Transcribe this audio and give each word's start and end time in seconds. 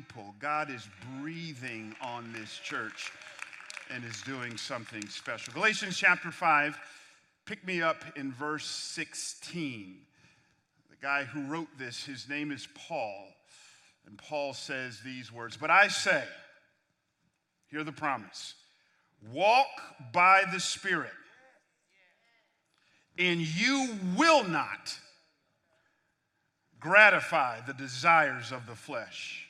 people. 0.00 0.34
God 0.40 0.70
is 0.70 0.88
breathing 1.20 1.94
on 2.00 2.32
this 2.32 2.58
church 2.58 3.12
and 3.90 4.04
is 4.04 4.22
doing 4.22 4.56
something 4.56 5.06
special. 5.08 5.52
Galatians 5.52 5.96
chapter 5.96 6.30
5, 6.30 6.78
pick 7.44 7.66
me 7.66 7.82
up 7.82 8.02
in 8.16 8.32
verse 8.32 8.64
16. 8.64 9.96
The 10.90 10.96
guy 11.02 11.24
who 11.24 11.42
wrote 11.42 11.68
this, 11.78 12.04
his 12.04 12.28
name 12.28 12.50
is 12.50 12.66
Paul. 12.74 13.26
And 14.06 14.16
Paul 14.16 14.54
says 14.54 15.00
these 15.04 15.32
words 15.32 15.56
But 15.56 15.70
I 15.70 15.88
say, 15.88 16.24
hear 17.70 17.84
the 17.84 17.92
promise 17.92 18.54
walk 19.30 19.66
by 20.14 20.44
the 20.50 20.60
Spirit, 20.60 21.12
and 23.18 23.38
you 23.38 23.90
will 24.16 24.44
not 24.44 24.98
gratify 26.80 27.60
the 27.66 27.74
desires 27.74 28.50
of 28.50 28.66
the 28.66 28.74
flesh. 28.74 29.49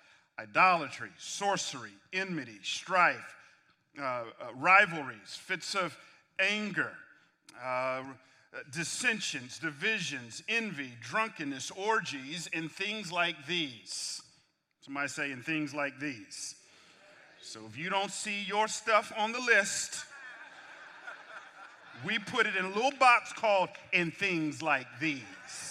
idolatry, 0.41 1.09
sorcery, 1.17 1.91
enmity, 2.13 2.59
strife, 2.63 3.35
uh, 3.99 4.03
uh, 4.03 4.23
rivalries, 4.55 5.35
fits 5.35 5.75
of 5.75 5.95
anger, 6.39 6.91
uh, 7.63 8.03
dissensions, 8.71 9.59
divisions, 9.59 10.43
envy, 10.49 10.91
drunkenness, 11.01 11.71
orgies, 11.71 12.49
and 12.53 12.71
things 12.71 13.11
like 13.11 13.35
these. 13.47 14.21
Somebody 14.81 15.07
say, 15.09 15.31
and 15.31 15.43
things 15.43 15.73
like 15.73 15.99
these. 15.99 16.55
So 17.41 17.61
if 17.67 17.77
you 17.77 17.89
don't 17.89 18.11
see 18.11 18.43
your 18.43 18.67
stuff 18.67 19.11
on 19.17 19.31
the 19.31 19.39
list, 19.39 20.05
we 22.05 22.17
put 22.17 22.47
it 22.47 22.55
in 22.55 22.65
a 22.65 22.69
little 22.69 22.91
box 22.99 23.31
called 23.33 23.69
"In 23.93 24.11
Things 24.11 24.61
Like 24.61 24.87
These. 24.99 25.70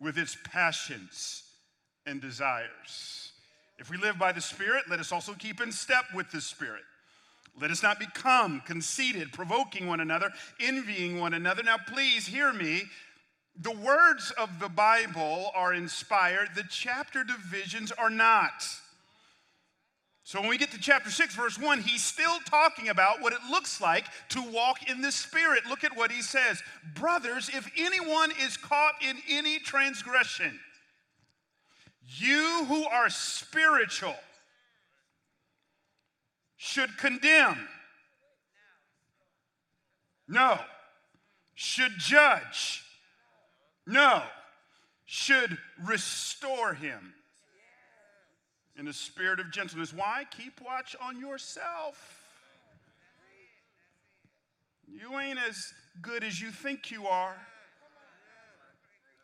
with 0.00 0.18
its 0.18 0.36
passions 0.44 1.42
and 2.06 2.20
desires. 2.20 3.32
If 3.78 3.90
we 3.90 3.96
live 3.96 4.18
by 4.18 4.32
the 4.32 4.40
Spirit, 4.40 4.84
let 4.88 5.00
us 5.00 5.12
also 5.12 5.34
keep 5.34 5.60
in 5.60 5.72
step 5.72 6.04
with 6.14 6.30
the 6.30 6.40
Spirit. 6.40 6.82
Let 7.60 7.70
us 7.70 7.82
not 7.82 7.98
become 7.98 8.62
conceited, 8.66 9.32
provoking 9.32 9.86
one 9.86 10.00
another, 10.00 10.30
envying 10.60 11.18
one 11.18 11.34
another. 11.34 11.62
Now, 11.62 11.78
please 11.78 12.26
hear 12.26 12.52
me. 12.52 12.84
The 13.58 13.72
words 13.72 14.32
of 14.38 14.60
the 14.60 14.68
Bible 14.68 15.50
are 15.54 15.72
inspired, 15.72 16.50
the 16.54 16.64
chapter 16.68 17.24
divisions 17.24 17.90
are 17.92 18.10
not. 18.10 18.64
So 20.26 20.40
when 20.40 20.50
we 20.50 20.58
get 20.58 20.72
to 20.72 20.80
chapter 20.80 21.08
6, 21.08 21.36
verse 21.36 21.56
1, 21.56 21.82
he's 21.82 22.02
still 22.02 22.40
talking 22.46 22.88
about 22.88 23.20
what 23.20 23.32
it 23.32 23.38
looks 23.48 23.80
like 23.80 24.06
to 24.30 24.42
walk 24.42 24.90
in 24.90 25.00
the 25.00 25.12
Spirit. 25.12 25.62
Look 25.68 25.84
at 25.84 25.96
what 25.96 26.10
he 26.10 26.20
says 26.20 26.60
Brothers, 26.96 27.48
if 27.54 27.70
anyone 27.78 28.32
is 28.42 28.56
caught 28.56 28.94
in 29.08 29.18
any 29.30 29.60
transgression, 29.60 30.58
you 32.18 32.64
who 32.66 32.84
are 32.88 33.08
spiritual, 33.08 34.16
should 36.56 36.98
condemn. 36.98 37.68
No. 40.26 40.58
Should 41.54 41.98
judge. 41.98 42.82
No. 43.86 44.24
Should 45.04 45.56
restore 45.84 46.74
him 46.74 47.14
in 48.78 48.88
a 48.88 48.92
spirit 48.92 49.40
of 49.40 49.50
gentleness. 49.50 49.92
Why? 49.92 50.24
Keep 50.36 50.60
watch 50.64 50.94
on 51.00 51.18
yourself. 51.18 52.22
You 54.86 55.18
ain't 55.18 55.38
as 55.38 55.72
good 56.00 56.22
as 56.22 56.40
you 56.40 56.50
think 56.50 56.90
you 56.90 57.06
are, 57.06 57.36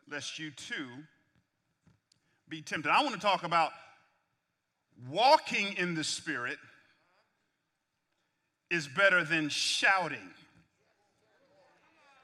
lest 0.09 0.37
you 0.39 0.51
too 0.51 0.87
be 2.49 2.61
tempted. 2.61 2.91
I 2.91 3.01
want 3.01 3.15
to 3.15 3.21
talk 3.21 3.43
about 3.43 3.71
walking 5.09 5.73
in 5.77 5.95
the 5.95 6.03
Spirit 6.03 6.57
is 8.69 8.87
better 8.87 9.23
than 9.23 9.49
shouting 9.49 10.31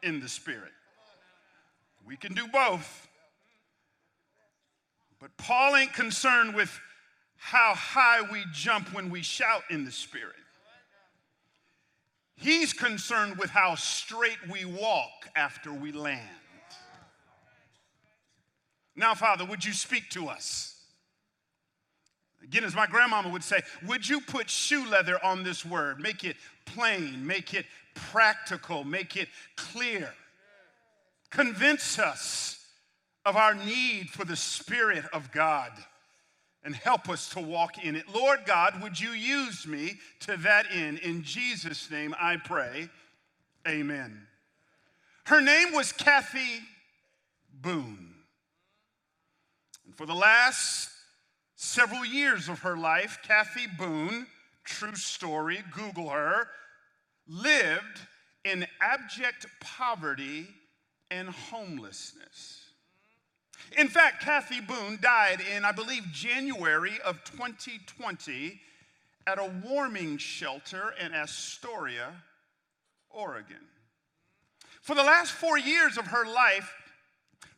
in 0.04 0.20
the 0.20 0.30
Spirit. 0.30 0.72
We 2.06 2.18
can 2.18 2.34
do 2.34 2.48
both. 2.48 3.08
But 5.20 5.36
Paul 5.38 5.76
ain't 5.76 5.94
concerned 5.94 6.56
with 6.56 6.80
how 7.40 7.74
high 7.74 8.22
we 8.32 8.44
jump 8.54 8.94
when 8.94 9.10
we 9.10 9.22
shout 9.24 9.64
in 9.70 9.86
the 9.86 9.92
Spirit. 9.92 10.36
He's 12.36 12.74
concerned 12.74 13.38
with 13.38 13.50
how 13.50 13.76
straight 13.76 14.38
we 14.52 14.66
walk 14.66 15.30
after 15.36 15.74
we 15.74 15.92
land. 15.92 16.30
Now, 18.96 19.16
Father, 19.16 19.46
would 19.46 19.64
you 19.64 19.74
speak 19.74 20.10
to 20.12 20.28
us? 20.28 20.76
Again, 22.44 22.64
as 22.64 22.76
my 22.76 22.88
grandmama 22.88 23.30
would 23.30 23.44
say, 23.44 23.62
would 23.88 24.08
you 24.08 24.22
put 24.22 24.50
shoe 24.50 24.88
leather 24.90 25.24
on 25.24 25.44
this 25.44 25.66
word? 25.66 26.00
Make 26.00 26.24
it 26.24 26.36
plain, 26.66 27.26
make 27.26 27.54
it 27.54 27.66
practical, 27.94 28.84
make 28.84 29.16
it 29.16 29.30
clear. 29.56 30.14
Convince 31.30 32.00
us 32.00 32.66
of 33.26 33.36
our 33.36 33.54
need 33.54 34.10
for 34.10 34.26
the 34.26 34.36
Spirit 34.36 35.06
of 35.14 35.32
God 35.32 35.72
and 36.64 36.76
help 36.76 37.10
us 37.10 37.30
to 37.30 37.40
walk 37.40 37.84
in 37.84 37.96
it. 37.96 38.06
Lord 38.14 38.40
God, 38.46 38.82
would 38.82 39.00
you 39.00 39.12
use 39.12 39.66
me 39.66 40.00
to 40.22 40.38
that 40.38 40.66
end? 40.72 41.00
In 41.00 41.24
Jesus' 41.24 41.90
name 41.90 42.14
I 42.20 42.38
pray. 42.38 42.90
Amen. 43.68 44.28
Her 45.26 45.42
name 45.42 45.74
was 45.74 45.92
Kathy 45.92 46.62
Boone. 47.62 48.14
And 49.86 49.96
for 49.96 50.06
the 50.06 50.16
last 50.16 50.90
several 51.56 52.06
years 52.06 52.50
of 52.50 52.60
her 52.60 52.78
life, 52.78 53.20
Kathy 53.24 53.68
Boone, 53.78 54.28
true 54.64 54.96
story, 54.96 55.64
Google 55.72 56.10
her, 56.10 56.48
lived 57.28 58.00
in 58.44 58.66
abject 58.82 59.46
poverty 59.60 60.48
and 61.12 61.30
homelessness. 61.30 62.59
In 63.78 63.88
fact, 63.88 64.22
Kathy 64.22 64.62
Boone 64.62 65.00
died 65.02 65.42
in, 65.56 65.64
I 65.64 65.72
believe, 65.72 66.04
January 66.12 67.00
of 67.06 67.24
2020 67.24 68.60
at 69.28 69.38
a 69.38 69.52
warming 69.64 70.18
shelter 70.18 70.94
in 71.04 71.14
Astoria, 71.14 72.12
Oregon. 73.10 73.68
For 74.82 74.96
the 74.96 75.04
last 75.04 75.32
four 75.32 75.58
years 75.58 75.98
of 75.98 76.08
her 76.08 76.26
life, 76.26 76.74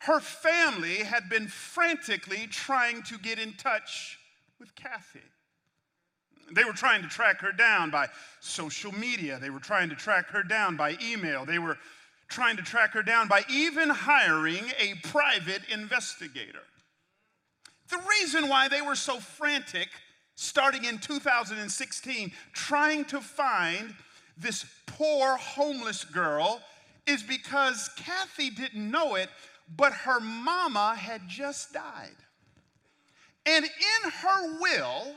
her 0.00 0.20
family 0.20 0.96
had 0.96 1.28
been 1.28 1.48
frantically 1.48 2.46
trying 2.48 3.02
to 3.04 3.18
get 3.18 3.38
in 3.38 3.54
touch 3.54 4.18
with 4.58 4.74
Kathy. 4.74 5.20
They 6.52 6.64
were 6.64 6.72
trying 6.72 7.02
to 7.02 7.08
track 7.08 7.40
her 7.40 7.52
down 7.52 7.90
by 7.90 8.08
social 8.40 8.92
media. 8.92 9.38
They 9.38 9.50
were 9.50 9.60
trying 9.60 9.88
to 9.88 9.94
track 9.94 10.28
her 10.28 10.42
down 10.42 10.76
by 10.76 10.98
email. 11.02 11.46
They 11.46 11.58
were 11.58 11.78
trying 12.32 12.56
to 12.56 12.62
track 12.62 12.92
her 12.94 13.02
down 13.02 13.28
by 13.28 13.44
even 13.48 13.90
hiring 13.90 14.64
a 14.78 14.94
private 15.08 15.62
investigator. 15.70 16.62
The 17.90 18.00
reason 18.08 18.48
why 18.48 18.68
they 18.68 18.80
were 18.80 18.94
so 18.94 19.20
frantic, 19.20 19.88
starting 20.34 20.84
in 20.84 20.98
2016, 20.98 22.32
trying 22.54 23.04
to 23.06 23.20
find 23.20 23.94
this 24.38 24.64
poor 24.86 25.36
homeless 25.36 26.04
girl, 26.04 26.62
is 27.06 27.22
because 27.22 27.90
Kathy 27.96 28.48
didn't 28.48 28.90
know 28.90 29.16
it, 29.16 29.28
but 29.76 29.92
her 29.92 30.20
mama 30.20 30.94
had 30.96 31.28
just 31.28 31.74
died. 31.74 32.16
And 33.44 33.64
in 33.64 34.10
her 34.10 34.58
will, 34.60 35.16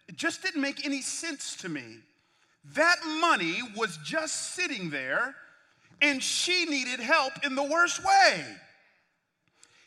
It 0.07 0.15
just 0.15 0.41
didn't 0.41 0.61
make 0.61 0.85
any 0.85 1.01
sense 1.01 1.55
to 1.57 1.69
me. 1.69 1.97
That 2.73 2.97
money 3.21 3.59
was 3.75 3.99
just 4.03 4.55
sitting 4.55 4.89
there, 4.89 5.35
and 6.01 6.23
she 6.23 6.65
needed 6.65 6.99
help 6.99 7.33
in 7.45 7.55
the 7.55 7.63
worst 7.63 8.03
way. 8.03 8.43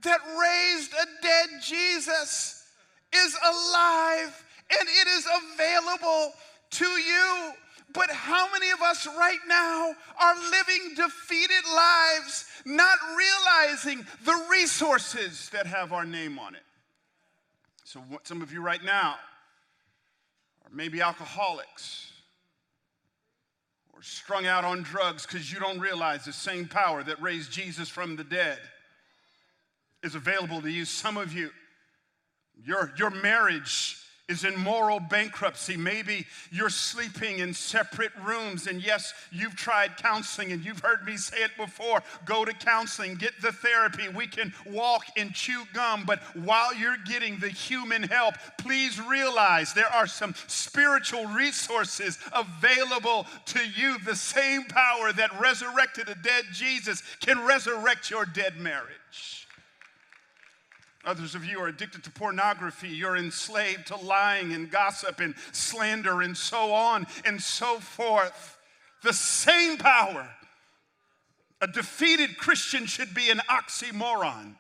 that 0.04 0.20
raised 0.40 0.94
a 0.94 1.06
dead 1.24 1.50
Jesus 1.64 2.64
is 3.12 3.38
alive 3.44 4.46
and 4.80 4.88
it 4.88 5.08
is 5.08 5.26
available 5.26 6.34
to 6.72 6.86
you. 6.86 7.52
But 7.94 8.12
how 8.12 8.52
many 8.52 8.70
of 8.70 8.82
us 8.82 9.08
right 9.08 9.40
now 9.48 9.94
are 10.20 10.36
living 10.52 10.94
defeated 10.96 11.64
lives, 11.76 12.46
not 12.66 12.98
realizing 13.18 14.06
the 14.24 14.46
resources 14.52 15.50
that 15.50 15.66
have 15.66 15.94
our 15.94 16.06
name 16.06 16.38
on 16.38 16.54
it? 16.54 16.64
So, 17.86 18.02
some 18.24 18.42
of 18.42 18.54
you 18.54 18.62
right 18.62 18.84
now 18.84 19.16
are 20.64 20.72
maybe 20.72 21.02
alcoholics 21.02 22.13
strung 24.02 24.46
out 24.46 24.66
on 24.66 24.84
drugs 24.84 25.26
because 25.26 25.52
you 25.52 25.60
don't 25.60 25.80
realize 25.80 26.26
the 26.26 26.34
same 26.34 26.68
power 26.68 27.04
that 27.04 27.22
raised 27.22 27.52
Jesus 27.52 27.90
from 27.90 28.16
the 28.16 28.24
dead 28.24 28.60
is 30.02 30.16
available 30.16 30.62
to 30.62 30.70
you. 30.70 30.86
Some 30.86 31.18
of 31.18 31.34
you, 31.34 31.50
your, 32.64 32.92
your 32.98 33.10
marriage 33.10 33.98
is 34.34 34.44
in 34.44 34.60
moral 34.60 35.00
bankruptcy. 35.00 35.78
Maybe 35.78 36.26
you're 36.52 36.72
sleeping 36.72 37.38
in 37.38 37.54
separate 37.54 38.12
rooms. 38.24 38.66
And 38.66 38.84
yes, 38.84 39.14
you've 39.32 39.56
tried 39.56 39.96
counseling 39.96 40.52
and 40.52 40.66
you've 40.66 40.80
heard 40.80 41.06
me 41.06 41.18
say 41.18 41.38
it 41.44 41.52
before. 41.56 42.02
Go 42.26 42.44
to 42.44 42.52
counseling, 42.52 43.16
get 43.16 43.40
the 43.42 43.52
therapy. 43.52 44.10
We 44.10 44.26
can 44.26 44.52
walk 44.66 45.06
and 45.16 45.34
chew 45.34 45.64
gum. 45.74 46.04
But 46.06 46.20
while 46.36 46.74
you're 46.74 46.98
getting 47.06 47.38
the 47.38 47.50
human 47.50 48.02
help, 48.02 48.34
please 48.58 49.00
realize 49.00 49.74
there 49.74 49.94
are 49.94 50.08
some 50.08 50.34
spiritual 50.48 51.28
resources 51.28 52.18
available 52.34 53.28
to 53.46 53.60
you. 53.70 54.00
The 54.00 54.16
same 54.16 54.64
power 54.64 55.14
that 55.14 55.40
resurrected 55.40 56.10
a 56.10 56.16
dead 56.16 56.46
Jesus 56.52 57.04
can 57.20 57.46
resurrect 57.46 58.10
your 58.10 58.26
dead 58.26 58.58
marriage. 58.58 59.43
Others 61.06 61.36
of 61.36 61.44
you 61.44 61.60
are 61.60 61.68
addicted 61.68 62.04
to 62.06 62.12
pornography. 62.12 62.88
You're 62.88 63.18
enslaved 63.18 63.88
to 63.88 63.98
lying 63.98 64.54
and 64.54 64.72
gossip 64.72 65.20
and 65.20 65.36
slander 65.52 66.22
and 66.22 66.36
so 66.36 66.74
on 66.74 67.08
and 67.26 67.42
so 67.42 67.80
forth. 67.80 68.58
The 69.04 69.14
same 69.14 69.78
power. 69.78 70.30
A 71.62 71.68
defeated 71.68 72.38
Christian 72.38 72.86
should 72.86 73.14
be 73.14 73.30
an 73.30 73.42
oxymoron. 73.50 74.56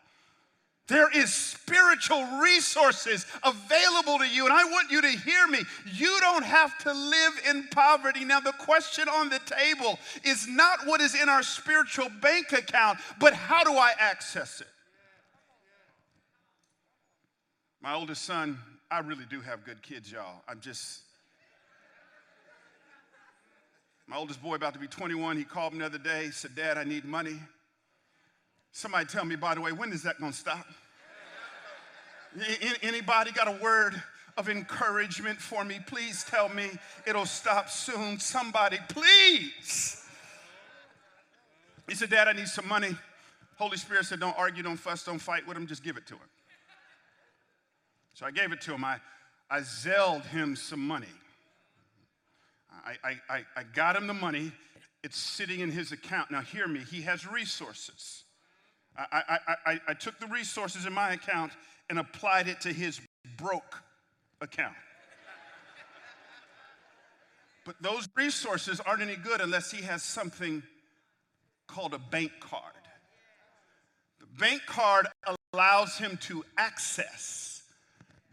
There 0.87 1.09
is 1.17 1.33
spiritual 1.33 2.25
resources 2.41 3.25
available 3.41 4.17
to 4.19 4.27
you, 4.27 4.43
and 4.43 4.53
I 4.53 4.65
want 4.65 4.91
you 4.91 5.01
to 5.01 5.07
hear 5.07 5.47
me. 5.47 5.59
You 5.93 6.17
don't 6.19 6.43
have 6.43 6.77
to 6.79 6.93
live 6.93 7.33
in 7.49 7.67
poverty. 7.71 8.25
Now, 8.25 8.41
the 8.41 8.51
question 8.51 9.07
on 9.07 9.29
the 9.29 9.39
table 9.45 9.97
is 10.25 10.45
not 10.45 10.85
what 10.85 10.99
is 10.99 11.15
in 11.19 11.29
our 11.29 11.41
spiritual 11.41 12.09
bank 12.21 12.51
account, 12.51 12.99
but 13.17 13.33
how 13.33 13.63
do 13.63 13.71
I 13.71 13.93
access 13.97 14.59
it? 14.59 14.67
My 17.83 17.95
oldest 17.95 18.23
son, 18.23 18.57
I 18.89 18.99
really 18.99 19.25
do 19.29 19.41
have 19.41 19.65
good 19.65 19.81
kids, 19.81 20.09
y'all. 20.09 20.41
I'm 20.47 20.61
just. 20.61 21.01
My 24.07 24.15
oldest 24.15 24.41
boy, 24.41 24.55
about 24.55 24.73
to 24.73 24.79
be 24.79 24.87
21, 24.87 25.35
he 25.35 25.43
called 25.43 25.73
me 25.73 25.79
the 25.79 25.87
other 25.87 25.97
day. 25.97 26.29
Said, 26.31 26.55
Dad, 26.55 26.77
I 26.77 26.85
need 26.85 27.03
money. 27.03 27.37
Somebody 28.71 29.05
tell 29.05 29.25
me, 29.25 29.35
by 29.35 29.53
the 29.55 29.59
way, 29.59 29.73
when 29.73 29.91
is 29.91 30.03
that 30.03 30.17
to 30.17 30.31
stop? 30.31 30.65
Anybody 32.81 33.33
got 33.33 33.49
a 33.49 33.61
word 33.61 34.01
of 34.37 34.47
encouragement 34.47 35.37
for 35.39 35.65
me? 35.65 35.79
Please 35.85 36.23
tell 36.23 36.47
me 36.47 36.69
it'll 37.05 37.25
stop 37.25 37.69
soon. 37.69 38.17
Somebody, 38.17 38.77
please. 38.87 40.05
He 41.89 41.95
said, 41.95 42.09
Dad, 42.09 42.29
I 42.29 42.33
need 42.33 42.47
some 42.47 42.67
money. 42.67 42.95
Holy 43.57 43.75
Spirit 43.75 44.05
said, 44.05 44.21
Don't 44.21 44.37
argue, 44.37 44.63
don't 44.63 44.77
fuss, 44.77 45.03
don't 45.03 45.19
fight 45.19 45.45
with 45.45 45.57
him, 45.57 45.67
just 45.67 45.83
give 45.83 45.97
it 45.97 46.07
to 46.07 46.13
him. 46.13 46.29
So 48.13 48.25
I 48.25 48.31
gave 48.31 48.51
it 48.51 48.61
to 48.61 48.73
him. 48.73 48.83
I, 48.83 48.97
I 49.49 49.61
zelled 49.61 50.23
him 50.23 50.55
some 50.55 50.85
money. 50.85 51.07
I, 52.85 53.17
I, 53.29 53.45
I 53.55 53.63
got 53.73 53.95
him 53.95 54.07
the 54.07 54.13
money. 54.13 54.51
It's 55.03 55.17
sitting 55.17 55.61
in 55.61 55.71
his 55.71 55.91
account. 55.91 56.31
Now, 56.31 56.41
hear 56.41 56.67
me, 56.67 56.81
he 56.81 57.01
has 57.01 57.25
resources. 57.25 58.23
I, 58.97 59.23
I, 59.29 59.55
I, 59.65 59.79
I 59.89 59.93
took 59.93 60.19
the 60.19 60.27
resources 60.27 60.85
in 60.85 60.93
my 60.93 61.13
account 61.13 61.53
and 61.89 61.99
applied 61.99 62.47
it 62.47 62.61
to 62.61 62.73
his 62.73 62.99
broke 63.37 63.81
account. 64.41 64.75
But 67.65 67.75
those 67.81 68.09
resources 68.15 68.81
aren't 68.81 69.01
any 69.01 69.15
good 69.15 69.39
unless 69.39 69.71
he 69.71 69.81
has 69.83 70.03
something 70.03 70.61
called 71.67 71.93
a 71.93 71.99
bank 71.99 72.31
card. 72.41 72.73
The 74.19 74.25
bank 74.37 74.61
card 74.65 75.07
allows 75.53 75.97
him 75.97 76.17
to 76.23 76.43
access 76.57 77.52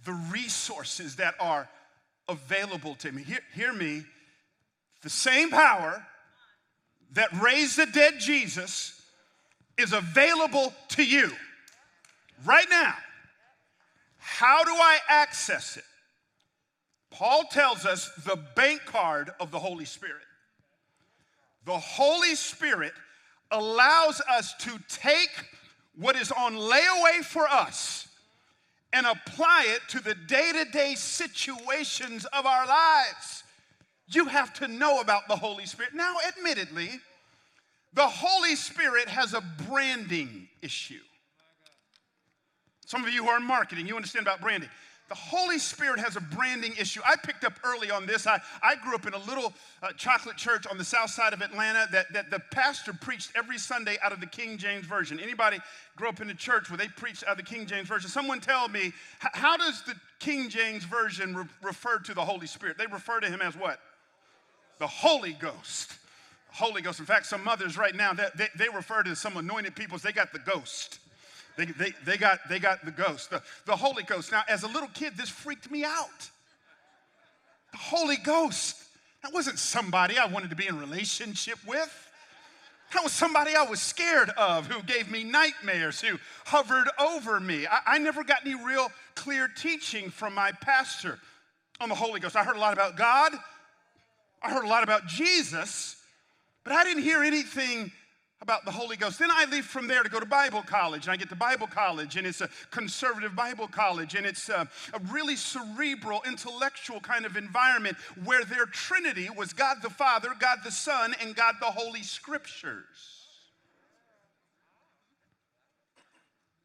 the 0.05 0.13
resources 0.13 1.17
that 1.17 1.35
are 1.41 1.69
available 2.29 2.95
to 2.97 3.13
me. 3.13 3.23
Hear, 3.23 3.41
hear 3.55 3.73
me. 3.73 4.05
The 5.03 5.11
same 5.11 5.51
power 5.51 6.07
that 7.13 7.29
raised 7.41 7.77
the 7.77 7.87
dead 7.87 8.15
Jesus 8.19 9.01
is 9.79 9.93
available 9.93 10.73
to 10.91 11.05
you 11.05 11.31
right 12.45 12.67
now. 12.71 12.95
How 14.19 14.63
do 14.65 14.71
I 14.71 14.99
access 15.09 15.77
it? 15.77 15.85
Paul 17.11 17.45
tells 17.51 17.85
us 17.85 18.11
the 18.25 18.39
bank 18.55 18.83
card 18.85 19.31
of 19.41 19.51
the 19.51 19.59
Holy 19.59 19.85
Spirit. 19.85 20.23
The 21.65 21.79
Holy 21.79 22.35
Spirit 22.35 22.93
allows 23.51 24.23
us 24.31 24.55
to 24.61 24.79
take 24.89 25.31
what 25.97 26.17
is 26.17 26.31
on 26.31 26.55
layaway 26.55 27.25
for 27.25 27.49
us 27.49 28.07
and 28.93 29.07
apply 29.07 29.67
it 29.69 29.83
to 29.89 30.01
the 30.01 30.15
day 30.15 30.53
to 30.53 30.71
day 30.71 30.95
situations 30.95 32.25
of 32.27 32.47
our 32.47 32.67
lives. 32.67 33.45
You 34.09 34.27
have 34.27 34.53
to 34.55 34.69
know 34.69 35.01
about 35.01 35.29
the 35.29 35.37
Holy 35.37 35.67
Spirit. 35.67 35.95
Now, 35.95 36.17
admittedly, 36.27 37.01
the 37.93 38.07
Holy 38.07 38.57
Spirit 38.57 39.09
has 39.09 39.35
a 39.35 39.43
branding 39.69 40.49
issue. 40.63 41.01
Some 42.87 43.05
of 43.05 43.13
you 43.13 43.25
who 43.25 43.31
are 43.31 43.37
in 43.37 43.45
marketing, 43.45 43.87
you 43.87 43.95
understand 43.95 44.27
about 44.27 44.41
branding. 44.41 44.69
The 45.11 45.17
Holy 45.17 45.59
Spirit 45.59 45.99
has 45.99 46.15
a 46.15 46.21
branding 46.21 46.73
issue. 46.79 47.01
I 47.05 47.17
picked 47.17 47.43
up 47.43 47.55
early 47.65 47.91
on 47.91 48.07
this. 48.07 48.29
I, 48.29 48.41
I 48.63 48.77
grew 48.77 48.95
up 48.95 49.09
in 49.09 49.13
a 49.13 49.19
little 49.19 49.53
uh, 49.83 49.91
chocolate 49.97 50.37
church 50.37 50.69
on 50.69 50.79
the 50.79 50.85
south 50.85 51.11
side 51.11 51.33
of 51.33 51.43
Atlanta 51.43 51.89
that, 51.91 52.13
that 52.13 52.31
the 52.31 52.39
pastor 52.53 52.93
preached 52.93 53.33
every 53.35 53.59
Sunday 53.59 53.99
out 54.05 54.13
of 54.13 54.21
the 54.21 54.27
King 54.27 54.57
James 54.57 54.87
Version. 54.87 55.19
Anybody 55.19 55.59
grew 55.97 56.09
up 56.09 56.21
in 56.21 56.31
a 56.31 56.35
church 56.35 56.71
where 56.71 56.79
they 56.79 56.87
preached 56.87 57.25
out 57.25 57.33
of 57.33 57.37
the 57.39 57.43
King 57.43 57.67
James 57.67 57.89
Version? 57.89 58.09
Someone 58.09 58.39
tell 58.39 58.69
me, 58.69 58.93
how 59.19 59.57
does 59.57 59.83
the 59.83 59.97
King 60.21 60.49
James 60.49 60.85
Version 60.85 61.35
re- 61.35 61.45
refer 61.61 61.99
to 61.99 62.15
the 62.15 62.25
Holy 62.25 62.47
Spirit? 62.47 62.79
They 62.79 62.87
refer 62.87 63.19
to 63.19 63.29
him 63.29 63.43
as 63.43 63.57
what? 63.57 63.81
The 64.79 64.87
Holy 64.87 65.33
Ghost. 65.33 65.93
Holy 66.53 66.83
Ghost. 66.83 67.01
In 67.01 67.07
fact, 67.07 67.27
some 67.27 67.43
mothers 67.43 67.77
right 67.77 67.97
now, 67.97 68.13
they, 68.13 68.29
they, 68.37 68.49
they 68.57 68.69
refer 68.69 69.03
to 69.03 69.17
some 69.17 69.37
anointed 69.37 69.75
people 69.75 69.97
as 69.97 70.03
they 70.03 70.13
got 70.13 70.33
the 70.33 70.39
ghost. 70.39 71.00
They, 71.61 71.67
they, 71.67 71.93
they, 72.07 72.17
got, 72.17 72.39
they 72.49 72.59
got 72.59 72.87
the 72.87 72.91
ghost, 72.91 73.29
the, 73.29 73.43
the 73.67 73.77
Holy 73.77 74.03
Ghost. 74.03 74.33
Now, 74.33 74.43
as 74.49 74.63
a 74.63 74.67
little 74.67 74.89
kid, 74.95 75.19
this 75.19 75.29
freaked 75.29 75.71
me 75.71 75.85
out. 75.85 76.31
The 77.73 77.77
Holy 77.77 78.17
Ghost. 78.17 78.83
That 79.23 79.35
wasn't 79.35 79.59
somebody 79.59 80.17
I 80.17 80.27
wanted 80.27 80.49
to 80.51 80.57
be 80.57 80.67
in 80.67 80.79
relationship 80.79 81.59
with. 81.67 82.11
That 82.95 83.03
was 83.03 83.13
somebody 83.13 83.55
I 83.55 83.65
was 83.65 83.79
scared 83.79 84.31
of, 84.39 84.69
who 84.69 84.83
gave 84.85 85.11
me 85.11 85.23
nightmares, 85.23 86.01
who 86.01 86.17
hovered 86.47 86.89
over 86.99 87.39
me. 87.39 87.67
I, 87.67 87.81
I, 87.87 87.99
never 87.99 88.25
got 88.25 88.39
any 88.47 88.55
real 88.55 88.91
clear 89.15 89.47
teaching 89.47 90.09
from 90.09 90.35
my 90.35 90.53
pastor 90.63 91.19
on 91.79 91.91
the 91.91 91.95
Holy 91.95 92.21
Ghost. 92.21 92.37
I 92.37 92.43
heard 92.43 92.57
a 92.57 92.61
lot 92.61 92.73
about 92.73 92.97
God, 92.97 93.33
I 94.43 94.51
heard 94.51 94.65
a 94.65 94.69
lot 94.69 94.83
about 94.83 95.07
Jesus, 95.07 95.97
but 96.65 96.73
I 96.73 96.85
didn't 96.85 97.03
hear 97.03 97.23
anything 97.23 97.93
about 98.43 98.65
the 98.65 98.71
Holy 98.71 98.97
Ghost. 98.97 99.19
Then 99.19 99.31
I 99.31 99.45
leave 99.51 99.67
from 99.67 99.87
there 99.87 100.03
to 100.03 100.09
go 100.09 100.19
to 100.19 100.27
Bible 100.27 100.63
college, 100.63 101.05
and 101.05 101.13
I 101.13 101.17
get 101.17 101.29
to 101.29 101.37
Bible 101.37 101.67
college, 101.67 102.17
and 102.17 102.27
it's 102.27 102.41
a 102.41 102.49
conservative 102.71 103.37
Bible 103.37 103.69
college, 103.69 104.15
and 104.15 104.25
it's 104.27 104.49
a, 104.49 104.69
a, 104.95 104.99
really 105.11 105.37
cerebral, 105.37 106.23
intellectual 106.27 107.01
kind 107.01 107.27
of 107.27 107.37
environment 107.37 107.97
where 108.25 108.45
their 108.45 108.67
Trinity 108.67 109.29
was 109.37 109.53
God 109.53 109.79
the 109.83 109.91
Father, 109.91 110.31
God 110.39 110.59
the 110.65 110.71
Son, 110.71 111.15
and 111.21 111.37
God 111.37 111.57
the 111.61 111.67
Holy 111.67 112.03
Scriptures. 112.03 113.21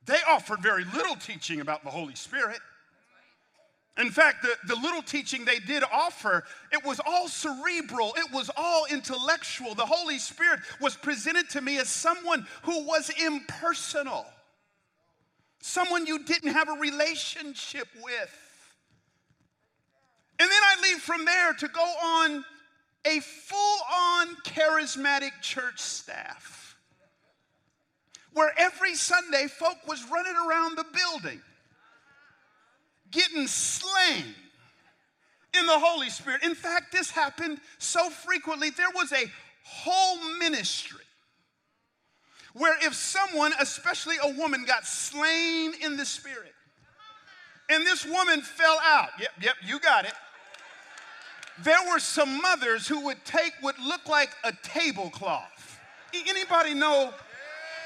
They 0.05 0.19
offered 0.29 0.61
very 0.61 0.85
little 0.85 1.15
teaching 1.15 1.61
about 1.61 1.83
the 1.83 1.89
Holy 1.89 2.15
Spirit. 2.15 2.59
In 3.97 4.09
fact, 4.09 4.41
the, 4.41 4.55
the 4.67 4.75
little 4.75 5.01
teaching 5.01 5.45
they 5.45 5.59
did 5.59 5.83
offer, 5.91 6.43
it 6.71 6.83
was 6.83 6.99
all 7.05 7.29
cerebral, 7.29 8.13
it 8.17 8.31
was 8.33 8.51
all 8.57 8.85
intellectual. 8.91 9.73
The 9.73 9.85
Holy 9.85 10.19
Spirit 10.19 10.59
was 10.81 10.97
presented 10.97 11.49
to 11.51 11.61
me 11.61 11.77
as 11.77 11.87
someone 11.87 12.45
who 12.63 12.85
was 12.85 13.09
impersonal, 13.23 14.25
someone 15.61 16.05
you 16.05 16.23
didn't 16.25 16.51
have 16.51 16.67
a 16.67 16.73
relationship 16.73 17.87
with. 18.03 18.41
And 20.39 20.49
then 20.49 20.61
I 20.61 20.81
leave 20.81 20.97
from 20.97 21.23
there 21.23 21.53
to 21.53 21.67
go 21.69 21.81
on 21.81 22.43
a 23.05 23.19
full 23.21 23.79
on 23.93 24.35
charismatic 24.43 25.31
church 25.41 25.79
staff 25.79 26.75
where 28.33 28.53
every 28.57 28.95
Sunday 28.95 29.47
folk 29.47 29.77
was 29.87 30.03
running 30.11 30.35
around 30.35 30.77
the 30.77 30.85
building 30.93 31.41
getting 33.11 33.47
slain 33.47 34.35
in 35.57 35.65
the 35.65 35.79
Holy 35.79 36.09
Spirit. 36.09 36.43
In 36.43 36.55
fact, 36.55 36.91
this 36.91 37.09
happened 37.09 37.59
so 37.77 38.09
frequently, 38.09 38.69
there 38.71 38.91
was 38.93 39.11
a 39.11 39.25
whole 39.63 40.17
ministry 40.39 40.99
where 42.53 42.77
if 42.83 42.93
someone, 42.93 43.51
especially 43.59 44.15
a 44.23 44.29
woman, 44.37 44.63
got 44.65 44.85
slain 44.85 45.73
in 45.83 45.97
the 45.97 46.05
Spirit, 46.05 46.53
and 47.69 47.85
this 47.85 48.05
woman 48.05 48.41
fell 48.41 48.77
out, 48.83 49.09
yep, 49.19 49.31
yep, 49.41 49.55
you 49.65 49.79
got 49.79 50.05
it. 50.05 50.13
There 51.63 51.79
were 51.89 51.99
some 51.99 52.41
mothers 52.41 52.87
who 52.87 53.05
would 53.05 53.23
take 53.25 53.53
what 53.61 53.77
looked 53.79 54.07
like 54.07 54.29
a 54.43 54.53
tablecloth. 54.63 55.79
Anybody 56.27 56.73
know 56.73 57.13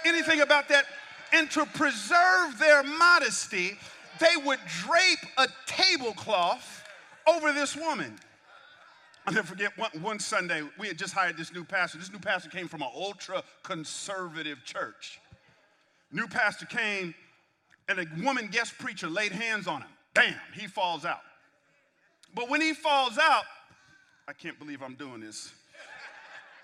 anything 0.06 0.42
about 0.42 0.68
that? 0.70 0.86
And 1.34 1.50
to 1.52 1.66
preserve 1.66 2.58
their 2.60 2.84
modesty, 2.84 3.78
they 4.20 4.36
would 4.46 4.60
drape 4.68 5.20
a 5.38 5.48
tablecloth 5.66 6.84
over 7.28 7.52
this 7.54 7.76
woman. 7.76 8.18
I'll 9.26 9.34
never 9.34 9.48
forget 9.48 9.78
one, 9.78 9.92
one, 10.02 10.20
Sunday, 10.20 10.64
we 10.80 10.88
had 10.88 10.98
just 10.98 11.14
hired 11.14 11.38
this 11.38 11.54
new 11.54 11.64
pastor. 11.64 11.98
This 11.98 12.12
new 12.12 12.20
pastor 12.20 12.50
came 12.50 12.68
from 12.68 12.82
an 12.82 12.90
ultra 12.96 13.44
conservative 13.64 14.64
church. 14.64 15.20
New 16.12 16.28
pastor 16.28 16.66
came, 16.66 17.14
and 17.88 18.00
a 18.00 18.06
woman 18.24 18.48
guest 18.48 18.78
preacher 18.80 19.08
laid 19.08 19.32
hands 19.32 19.68
on 19.68 19.82
him. 19.82 19.90
Bam, 20.14 20.34
he 20.56 20.68
falls 20.68 21.06
out. 21.06 21.22
But 22.34 22.50
when 22.50 22.62
he 22.62 22.74
falls 22.74 23.18
out, 23.18 23.44
I 24.28 24.34
can't 24.34 24.58
believe 24.58 24.82
I'm 24.82 24.96
doing 24.96 25.22
this. 25.22 25.52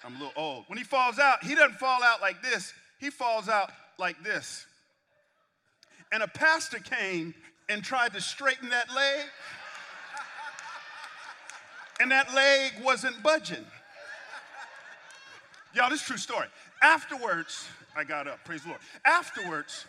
I'm 0.04 0.16
a 0.16 0.20
little 0.20 0.34
old. 0.36 0.66
When 0.68 0.78
he 0.78 0.84
falls 0.84 1.20
out, 1.20 1.44
he 1.44 1.56
doesn't 1.56 1.78
fall 1.78 2.04
out 2.04 2.22
like 2.22 2.42
this, 2.42 2.74
he 3.00 3.10
falls 3.10 3.50
out 3.50 3.72
like 3.98 4.24
this. 4.24 4.66
And 6.12 6.24
a 6.24 6.28
pastor 6.28 6.80
came 6.80 7.34
and 7.70 7.84
tried 7.84 8.14
to 8.14 8.22
straighten 8.22 8.70
that 8.70 8.94
leg, 8.94 9.26
and 12.00 12.12
that 12.12 12.34
leg 12.34 12.74
wasn't 12.84 13.22
budging. 13.24 13.66
Y'all, 15.74 15.90
this 15.90 16.02
is 16.02 16.08
true 16.08 16.18
story. 16.18 16.48
Afterwards, 16.82 17.68
I 17.96 18.04
got 18.04 18.28
up, 18.28 18.44
praise 18.46 18.62
the 18.62 18.70
Lord. 18.70 18.82
Afterwards, 19.04 19.86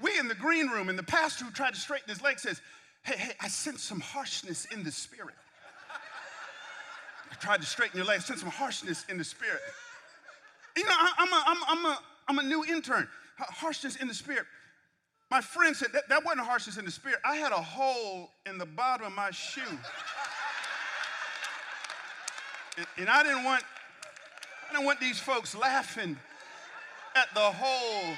we 0.00 0.18
in 0.18 0.26
the 0.26 0.34
green 0.34 0.68
room, 0.68 0.88
and 0.88 0.98
the 0.98 1.04
pastor 1.04 1.44
who 1.44 1.50
tried 1.50 1.74
to 1.74 1.80
straighten 1.80 2.08
his 2.08 2.22
leg 2.22 2.38
says, 2.38 2.60
Hey, 3.02 3.16
hey, 3.16 3.32
I 3.40 3.48
sense 3.48 3.82
some 3.82 4.00
harshness 4.00 4.66
in 4.66 4.84
the 4.84 4.92
spirit. 4.92 5.34
I 7.30 7.34
tried 7.36 7.60
to 7.60 7.66
straighten 7.66 7.96
your 7.96 8.06
leg, 8.06 8.18
I 8.18 8.22
sense 8.22 8.40
some 8.40 8.50
harshness 8.50 9.04
in 9.08 9.18
the 9.18 9.24
spirit. 9.24 9.60
You 10.76 10.84
know, 10.84 10.92
I, 10.92 11.12
am 11.18 11.32
a, 11.32 11.42
I'm, 11.46 11.78
I'm, 11.78 11.86
a, 11.86 11.98
I'm 12.28 12.38
a 12.38 12.42
new 12.42 12.64
intern. 12.64 13.08
Harshness 13.36 13.96
in 13.96 14.08
the 14.08 14.14
spirit. 14.14 14.44
My 15.32 15.40
friend 15.40 15.74
said 15.74 15.94
that, 15.94 16.10
that 16.10 16.22
wasn't 16.26 16.42
harshness 16.46 16.76
in 16.76 16.84
the 16.84 16.90
spirit. 16.90 17.18
I 17.24 17.36
had 17.36 17.52
a 17.52 17.62
hole 17.62 18.28
in 18.44 18.58
the 18.58 18.66
bottom 18.66 19.06
of 19.06 19.14
my 19.14 19.30
shoe. 19.30 19.62
And, 22.76 22.86
and 22.98 23.08
I 23.08 23.22
didn't 23.22 23.42
want 23.42 23.64
I 24.68 24.74
didn't 24.74 24.84
want 24.84 25.00
these 25.00 25.18
folks 25.18 25.56
laughing 25.56 26.18
at 27.16 27.28
the 27.32 27.40
hole 27.40 28.14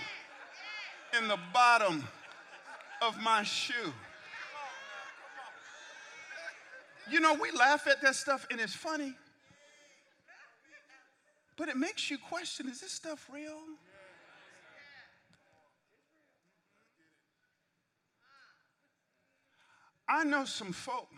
in 1.16 1.28
the 1.28 1.38
bottom 1.52 2.02
of 3.00 3.22
my 3.22 3.44
shoe. 3.44 3.92
You 7.08 7.20
know, 7.20 7.34
we 7.34 7.52
laugh 7.52 7.86
at 7.86 8.02
that 8.02 8.16
stuff 8.16 8.44
and 8.50 8.60
it's 8.60 8.74
funny. 8.74 9.14
But 11.56 11.68
it 11.68 11.76
makes 11.76 12.10
you 12.10 12.18
question 12.18 12.68
is 12.68 12.80
this 12.80 12.90
stuff 12.90 13.30
real? 13.32 13.60
I 20.08 20.24
know 20.24 20.44
some 20.44 20.72
folk 20.72 21.08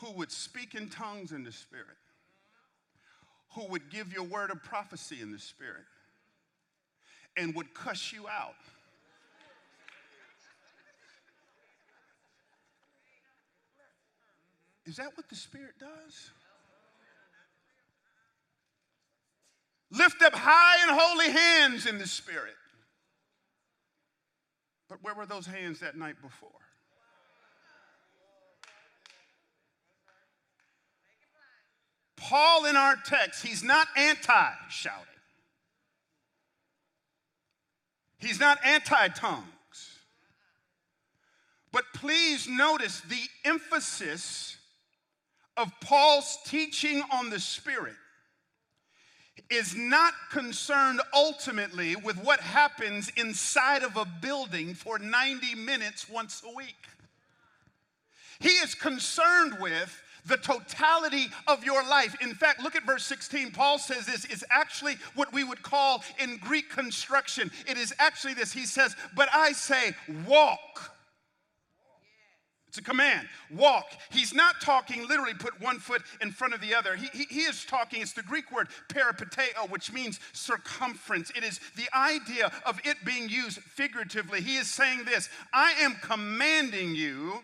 who 0.00 0.12
would 0.12 0.32
speak 0.32 0.74
in 0.74 0.88
tongues 0.88 1.32
in 1.32 1.44
the 1.44 1.52
Spirit, 1.52 1.96
who 3.54 3.66
would 3.68 3.90
give 3.90 4.12
you 4.12 4.20
a 4.20 4.24
word 4.24 4.50
of 4.50 4.62
prophecy 4.62 5.18
in 5.22 5.32
the 5.32 5.38
Spirit, 5.38 5.84
and 7.36 7.54
would 7.54 7.72
cuss 7.72 8.12
you 8.12 8.26
out. 8.28 8.54
Is 14.84 14.96
that 14.96 15.16
what 15.16 15.28
the 15.28 15.34
Spirit 15.34 15.74
does? 15.80 16.30
Lift 19.90 20.22
up 20.22 20.34
high 20.34 20.82
and 20.82 20.98
holy 20.98 21.30
hands 21.30 21.86
in 21.86 21.98
the 21.98 22.06
Spirit. 22.06 22.54
But 24.88 25.02
where 25.02 25.14
were 25.14 25.26
those 25.26 25.46
hands 25.46 25.80
that 25.80 25.96
night 25.96 26.16
before? 26.22 26.50
Paul 32.26 32.64
in 32.64 32.74
our 32.74 32.96
text, 32.96 33.46
he's 33.46 33.62
not 33.62 33.86
anti 33.96 34.50
shouting, 34.68 35.06
he's 38.18 38.40
not 38.40 38.58
anti 38.64 39.08
tongues. 39.08 39.44
But 41.70 41.84
please 41.94 42.48
notice 42.48 43.00
the 43.02 43.28
emphasis 43.44 44.56
of 45.56 45.70
Paul's 45.80 46.38
teaching 46.46 47.00
on 47.12 47.30
the 47.30 47.38
Spirit 47.38 47.94
is 49.48 49.76
not 49.76 50.12
concerned 50.32 51.00
ultimately 51.14 51.94
with 51.94 52.16
what 52.24 52.40
happens 52.40 53.12
inside 53.16 53.84
of 53.84 53.96
a 53.96 54.06
building 54.20 54.74
for 54.74 54.98
90 54.98 55.54
minutes 55.54 56.08
once 56.08 56.42
a 56.44 56.56
week. 56.56 56.88
He 58.40 58.48
is 58.48 58.74
concerned 58.74 59.58
with 59.60 60.02
the 60.26 60.36
totality 60.36 61.26
of 61.46 61.64
your 61.64 61.82
life. 61.88 62.16
In 62.20 62.34
fact, 62.34 62.62
look 62.62 62.76
at 62.76 62.84
verse 62.84 63.04
16. 63.04 63.52
Paul 63.52 63.78
says 63.78 64.06
this 64.06 64.24
is 64.26 64.44
actually 64.50 64.96
what 65.14 65.32
we 65.32 65.44
would 65.44 65.62
call 65.62 66.02
in 66.22 66.38
Greek 66.38 66.70
construction. 66.70 67.50
It 67.66 67.76
is 67.76 67.94
actually 67.98 68.34
this. 68.34 68.52
He 68.52 68.66
says, 68.66 68.94
But 69.14 69.28
I 69.32 69.52
say, 69.52 69.94
walk. 70.26 70.92
It's 72.76 72.86
a 72.86 72.90
command. 72.90 73.26
Walk. 73.50 73.86
He's 74.10 74.34
not 74.34 74.60
talking 74.60 75.08
literally 75.08 75.32
put 75.32 75.58
one 75.62 75.78
foot 75.78 76.02
in 76.20 76.30
front 76.30 76.52
of 76.52 76.60
the 76.60 76.74
other. 76.74 76.94
He, 76.94 77.08
he, 77.14 77.24
he, 77.30 77.40
is 77.40 77.64
talking, 77.64 78.02
it's 78.02 78.12
the 78.12 78.22
Greek 78.22 78.52
word 78.52 78.68
peripateo, 78.90 79.70
which 79.70 79.94
means 79.94 80.20
circumference. 80.34 81.30
It 81.30 81.42
is 81.42 81.58
the 81.76 81.86
idea 81.96 82.52
of 82.66 82.78
it 82.84 82.98
being 83.02 83.30
used 83.30 83.60
figuratively. 83.60 84.42
He 84.42 84.56
is 84.56 84.70
saying 84.70 85.04
this 85.06 85.30
I 85.54 85.72
am 85.80 85.96
commanding 86.02 86.94
you 86.94 87.42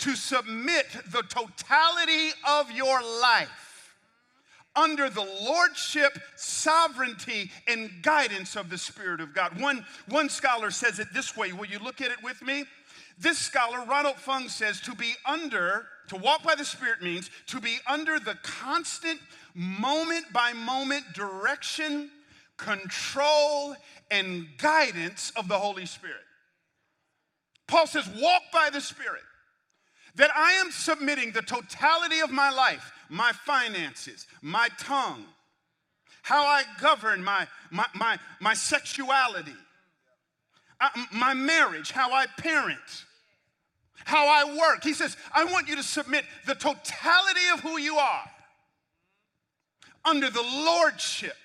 to 0.00 0.16
submit 0.16 0.86
the 1.10 1.22
totality 1.22 2.30
of 2.48 2.70
your 2.70 3.00
life 3.20 3.96
under 4.76 5.10
the 5.10 5.26
lordship, 5.42 6.18
sovereignty, 6.36 7.50
and 7.66 7.90
guidance 8.02 8.56
of 8.56 8.70
the 8.70 8.78
Spirit 8.78 9.20
of 9.20 9.34
God. 9.34 9.60
One, 9.60 9.84
one 10.08 10.28
scholar 10.28 10.70
says 10.70 10.98
it 10.98 11.08
this 11.12 11.36
way. 11.36 11.52
Will 11.52 11.66
you 11.66 11.78
look 11.78 12.00
at 12.00 12.10
it 12.10 12.22
with 12.22 12.40
me? 12.42 12.64
This 13.18 13.38
scholar, 13.38 13.84
Ronald 13.84 14.16
Fung, 14.16 14.48
says 14.48 14.80
to 14.82 14.94
be 14.94 15.14
under, 15.26 15.86
to 16.08 16.16
walk 16.16 16.42
by 16.42 16.54
the 16.54 16.64
Spirit 16.64 17.02
means 17.02 17.30
to 17.48 17.60
be 17.60 17.78
under 17.86 18.18
the 18.18 18.36
constant, 18.42 19.20
moment 19.54 20.24
by 20.32 20.52
moment 20.52 21.04
direction, 21.12 22.10
control, 22.56 23.74
and 24.10 24.46
guidance 24.56 25.32
of 25.36 25.48
the 25.48 25.58
Holy 25.58 25.86
Spirit. 25.86 26.16
Paul 27.66 27.86
says, 27.86 28.08
walk 28.16 28.42
by 28.52 28.70
the 28.72 28.80
Spirit. 28.80 29.22
That 30.16 30.30
I 30.36 30.52
am 30.52 30.70
submitting 30.70 31.32
the 31.32 31.42
totality 31.42 32.20
of 32.20 32.30
my 32.30 32.50
life, 32.50 32.92
my 33.08 33.32
finances, 33.32 34.26
my 34.42 34.68
tongue, 34.78 35.24
how 36.22 36.44
I 36.44 36.64
govern 36.80 37.22
my, 37.22 37.46
my, 37.70 37.86
my, 37.94 38.18
my 38.40 38.54
sexuality, 38.54 39.54
uh, 40.80 40.88
my 41.12 41.34
marriage, 41.34 41.92
how 41.92 42.12
I 42.12 42.26
parent, 42.26 42.78
how 44.04 44.26
I 44.26 44.56
work. 44.56 44.82
He 44.82 44.94
says, 44.94 45.16
I 45.32 45.44
want 45.44 45.68
you 45.68 45.76
to 45.76 45.82
submit 45.82 46.24
the 46.46 46.54
totality 46.54 47.48
of 47.52 47.60
who 47.60 47.78
you 47.78 47.96
are 47.96 48.30
under 50.04 50.30
the 50.30 50.42
lordship 50.42 51.36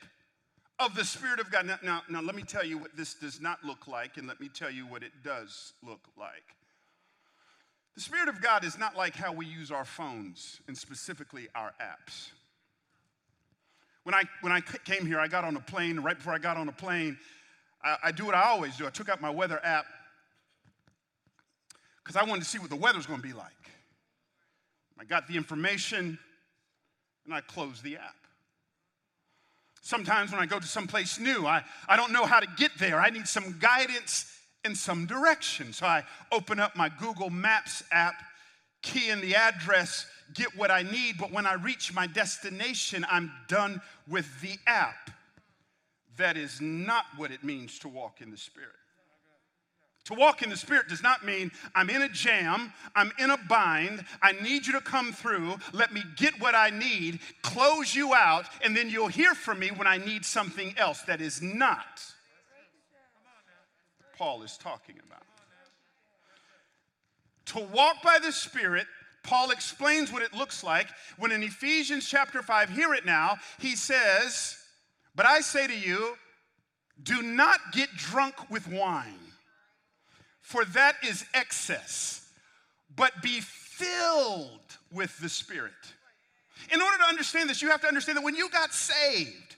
of 0.79 0.95
the 0.95 1.05
Spirit 1.05 1.39
of 1.39 1.51
God. 1.51 1.65
Now, 1.65 1.79
now, 1.83 2.01
now, 2.09 2.21
let 2.21 2.35
me 2.35 2.43
tell 2.43 2.65
you 2.65 2.77
what 2.77 2.95
this 2.95 3.13
does 3.13 3.39
not 3.39 3.63
look 3.63 3.87
like, 3.87 4.17
and 4.17 4.27
let 4.27 4.39
me 4.39 4.49
tell 4.49 4.71
you 4.71 4.85
what 4.85 5.03
it 5.03 5.11
does 5.23 5.73
look 5.83 6.01
like. 6.17 6.55
The 7.95 8.01
Spirit 8.01 8.27
of 8.27 8.41
God 8.41 8.65
is 8.65 8.77
not 8.77 8.97
like 8.97 9.15
how 9.15 9.31
we 9.31 9.45
use 9.45 9.71
our 9.71 9.85
phones, 9.85 10.59
and 10.67 10.77
specifically 10.77 11.47
our 11.55 11.73
apps. 11.81 12.29
When 14.03 14.13
I, 14.13 14.23
when 14.41 14.51
I 14.51 14.61
came 14.61 15.05
here, 15.05 15.19
I 15.19 15.27
got 15.27 15.45
on 15.45 15.55
a 15.55 15.61
plane. 15.61 15.99
Right 15.99 16.17
before 16.17 16.33
I 16.33 16.37
got 16.37 16.57
on 16.57 16.67
a 16.67 16.73
plane, 16.73 17.17
I, 17.83 17.97
I 18.05 18.11
do 18.11 18.25
what 18.25 18.35
I 18.35 18.43
always 18.43 18.77
do 18.77 18.85
I 18.85 18.89
took 18.89 19.09
out 19.09 19.21
my 19.21 19.29
weather 19.29 19.59
app 19.63 19.85
because 22.03 22.15
I 22.15 22.23
wanted 22.23 22.43
to 22.43 22.49
see 22.49 22.59
what 22.59 22.69
the 22.69 22.75
weather's 22.75 23.07
going 23.07 23.21
to 23.21 23.27
be 23.27 23.33
like. 23.33 23.51
I 24.99 25.05
got 25.05 25.27
the 25.27 25.35
information 25.35 26.19
and 27.25 27.33
I 27.33 27.41
closed 27.41 27.83
the 27.83 27.95
app. 27.95 28.15
Sometimes 29.81 30.31
when 30.31 30.39
I 30.39 30.45
go 30.45 30.59
to 30.59 30.67
someplace 30.67 31.19
new, 31.19 31.45
I, 31.45 31.63
I 31.87 31.95
don't 31.95 32.11
know 32.11 32.25
how 32.25 32.39
to 32.39 32.47
get 32.57 32.71
there. 32.77 32.99
I 32.99 33.09
need 33.09 33.27
some 33.27 33.57
guidance 33.59 34.31
and 34.65 34.75
some 34.75 35.05
direction. 35.05 35.71
So 35.71 35.85
I 35.85 36.03
open 36.31 36.59
up 36.59 36.75
my 36.75 36.89
Google 36.89 37.29
Maps 37.29 37.83
app, 37.91 38.15
key 38.81 39.09
in 39.09 39.21
the 39.21 39.35
address, 39.35 40.07
get 40.33 40.55
what 40.57 40.71
I 40.71 40.81
need, 40.81 41.17
but 41.17 41.31
when 41.31 41.45
I 41.45 41.53
reach 41.53 41.93
my 41.93 42.07
destination, 42.07 43.05
I'm 43.09 43.31
done 43.47 43.81
with 44.07 44.41
the 44.41 44.57
app. 44.67 45.11
That 46.17 46.35
is 46.35 46.59
not 46.59 47.05
what 47.17 47.31
it 47.31 47.43
means 47.43 47.79
to 47.79 47.89
walk 47.89 48.21
in 48.21 48.31
the 48.31 48.37
Spirit. 48.37 48.71
To 50.05 50.13
walk 50.13 50.43
in 50.43 50.49
the 50.49 50.57
Spirit 50.57 50.87
does 50.87 51.01
not 51.01 51.25
mean 51.25 51.51
I'm 51.73 51.89
in 51.89 52.03
a 52.03 52.09
jam, 52.09 52.71
I'm 52.95 53.11
in 53.17 53.31
a 53.31 53.37
bind, 53.37 54.05
I 54.21 54.33
need 54.33 54.67
you 54.67 54.73
to 54.73 54.81
come 54.81 55.11
through, 55.11 55.55
let 55.73 55.93
me 55.93 56.03
get 56.15 56.39
what 56.39 56.53
I 56.53 56.69
need, 56.69 57.19
close 57.41 57.95
you 57.95 58.13
out, 58.13 58.45
and 58.63 58.77
then 58.77 58.89
you'll 58.89 59.07
hear 59.07 59.33
from 59.33 59.59
me 59.59 59.69
when 59.69 59.87
I 59.87 59.97
need 59.97 60.23
something 60.23 60.75
else. 60.77 61.01
That 61.01 61.21
is 61.21 61.41
not 61.41 62.14
Paul 64.17 64.43
is 64.43 64.57
talking 64.57 64.95
about. 65.05 65.23
To 67.47 67.59
walk 67.73 68.01
by 68.03 68.19
the 68.19 68.31
Spirit, 68.31 68.87
Paul 69.23 69.51
explains 69.51 70.11
what 70.11 70.21
it 70.23 70.33
looks 70.33 70.63
like 70.63 70.87
when 71.17 71.31
in 71.31 71.43
Ephesians 71.43 72.07
chapter 72.07 72.41
5, 72.41 72.69
hear 72.69 72.93
it 72.93 73.05
now, 73.05 73.37
he 73.59 73.75
says, 73.75 74.57
But 75.15 75.25
I 75.25 75.41
say 75.41 75.67
to 75.67 75.77
you, 75.77 76.15
do 77.01 77.21
not 77.21 77.59
get 77.73 77.89
drunk 77.95 78.49
with 78.49 78.67
wine 78.67 79.19
for 80.45 80.63
that 80.63 80.97
is 81.03 81.25
excess, 81.33 82.29
but 82.95 83.11
be 83.23 83.41
filled 83.41 84.77
with 84.91 85.17
the 85.17 85.27
Spirit. 85.27 85.73
In 86.71 86.79
order 86.83 86.97
to 86.99 87.05
understand 87.05 87.49
this, 87.49 87.63
you 87.63 87.69
have 87.71 87.81
to 87.81 87.87
understand 87.87 88.19
that 88.19 88.23
when 88.23 88.35
you 88.35 88.47
got 88.49 88.71
saved, 88.71 89.55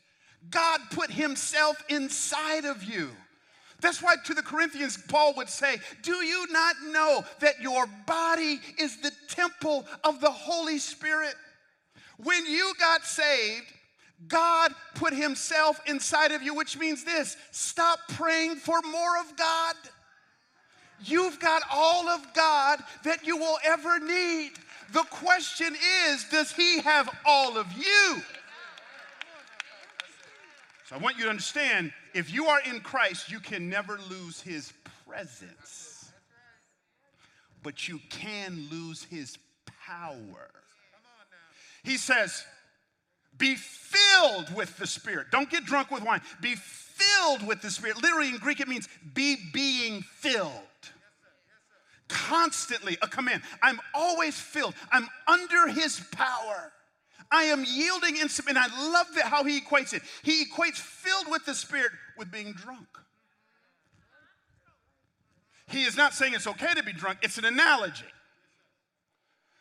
God 0.50 0.80
put 0.92 1.12
Himself 1.12 1.84
inside 1.90 2.64
of 2.64 2.86
you. 2.86 3.10
That's 3.80 4.02
why 4.02 4.16
to 4.26 4.34
the 4.34 4.42
Corinthians, 4.42 4.98
Paul 5.08 5.34
would 5.38 5.50
say, 5.50 5.78
Do 6.02 6.16
you 6.16 6.48
not 6.52 6.76
know 6.92 7.24
that 7.40 7.62
your 7.62 7.86
body 8.06 8.60
is 8.80 8.98
the 8.98 9.12
temple 9.30 9.86
of 10.04 10.20
the 10.20 10.32
Holy 10.32 10.80
Spirit? 10.80 11.36
When 12.18 12.46
you 12.48 12.74
got 12.80 13.06
saved, 13.06 13.66
God 14.28 14.74
put 14.96 15.14
Himself 15.14 15.80
inside 15.86 16.32
of 16.32 16.42
you, 16.42 16.56
which 16.56 16.78
means 16.78 17.04
this 17.04 17.38
stop 17.52 18.00
praying 18.10 18.56
for 18.56 18.82
more 18.82 19.20
of 19.20 19.38
God. 19.38 19.76
You've 21.04 21.40
got 21.40 21.62
all 21.72 22.10
of 22.10 22.34
God 22.34 22.80
that 23.04 23.26
you 23.26 23.38
will 23.38 23.58
ever 23.64 24.00
need. 24.00 24.54
The 24.94 25.04
question 25.04 25.76
is, 26.08 26.26
does 26.32 26.52
He 26.52 26.82
have 26.82 27.08
all 27.26 27.58
of 27.58 27.72
you? 27.74 28.22
So 30.88 30.96
I 30.96 31.00
want 31.00 31.18
you 31.18 31.26
to 31.26 31.30
understand 31.30 31.92
if 32.14 32.34
you 32.34 32.46
are 32.46 32.62
in 32.62 32.80
Christ, 32.80 33.30
you 33.30 33.42
can 33.42 33.70
never 33.70 34.00
lose 34.10 34.40
His 34.40 34.72
presence, 35.06 36.10
but 37.62 37.90
you 37.90 38.00
can 38.10 38.70
lose 38.72 39.04
His 39.04 39.38
power. 39.86 40.50
He 41.84 41.98
says, 41.98 42.42
be 43.38 43.56
filled 43.56 44.56
with 44.56 44.78
the 44.78 44.88
Spirit. 44.88 45.28
Don't 45.30 45.50
get 45.50 45.66
drunk 45.66 45.92
with 45.92 46.04
wine. 46.04 46.22
Be 46.40 46.56
filled 46.56 47.46
with 47.46 47.62
the 47.62 47.70
Spirit. 47.70 48.02
Literally 48.02 48.30
in 48.30 48.38
Greek, 48.38 48.62
it 48.62 48.70
means 48.70 48.88
be 49.14 49.36
being 49.52 50.02
filled. 50.02 50.52
Constantly 52.08 52.98
a 53.02 53.08
command. 53.08 53.42
I'm 53.62 53.82
always 53.94 54.40
filled. 54.40 54.74
I'm 54.90 55.10
under 55.28 55.68
His 55.68 56.02
power. 56.14 56.72
I 57.32 57.44
am 57.44 57.66
yielding 57.68 58.18
in 58.18 58.30
submission. 58.30 58.62
I 58.64 58.92
love 58.92 59.08
that 59.16 59.26
how 59.26 59.44
he 59.44 59.60
equates 59.60 59.94
it. 59.94 60.02
He 60.24 60.46
equates 60.46 60.78
filled 60.78 61.30
with 61.30 61.46
the 61.46 61.54
Spirit 61.54 61.92
with 62.18 62.32
being 62.32 62.54
drunk. 62.54 62.88
He 65.68 65.84
is 65.84 65.98
not 65.98 66.14
saying 66.14 66.34
it's 66.34 66.48
okay 66.48 66.74
to 66.76 66.84
be 66.84 66.94
drunk, 66.94 67.20
it's 67.22 67.38
an 67.38 67.46
analogy. 67.46 68.06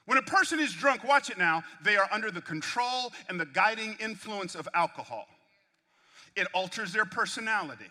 When 0.07 0.19
a 0.19 0.23
person 0.23 0.61
is 0.61 0.73
drunk, 0.73 1.03
watch 1.03 1.31
it 1.31 1.39
now, 1.39 1.65
they 1.83 1.97
are 1.97 2.09
under 2.13 2.31
the 2.31 2.41
control 2.41 3.13
and 3.29 3.41
the 3.41 3.47
guiding 3.47 3.97
influence 3.99 4.55
of 4.55 4.69
alcohol. 4.73 5.27
It 6.37 6.47
alters 6.55 6.93
their 6.93 7.05
personality, 7.05 7.91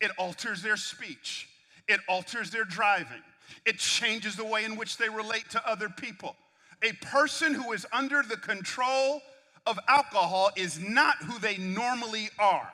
it 0.00 0.10
alters 0.18 0.62
their 0.62 0.76
speech, 0.76 1.48
it 1.86 2.00
alters 2.08 2.50
their 2.50 2.64
driving, 2.64 3.22
it 3.64 3.78
changes 3.78 4.34
the 4.34 4.44
way 4.44 4.64
in 4.64 4.76
which 4.76 4.96
they 4.96 5.08
relate 5.08 5.48
to 5.50 5.68
other 5.68 5.88
people. 5.88 6.34
A 6.82 6.92
person 7.04 7.54
who 7.54 7.72
is 7.72 7.86
under 7.92 8.22
the 8.22 8.36
control 8.36 9.22
of 9.66 9.78
alcohol 9.88 10.50
is 10.56 10.78
not 10.78 11.16
who 11.18 11.38
they 11.38 11.56
normally 11.56 12.28
are, 12.38 12.72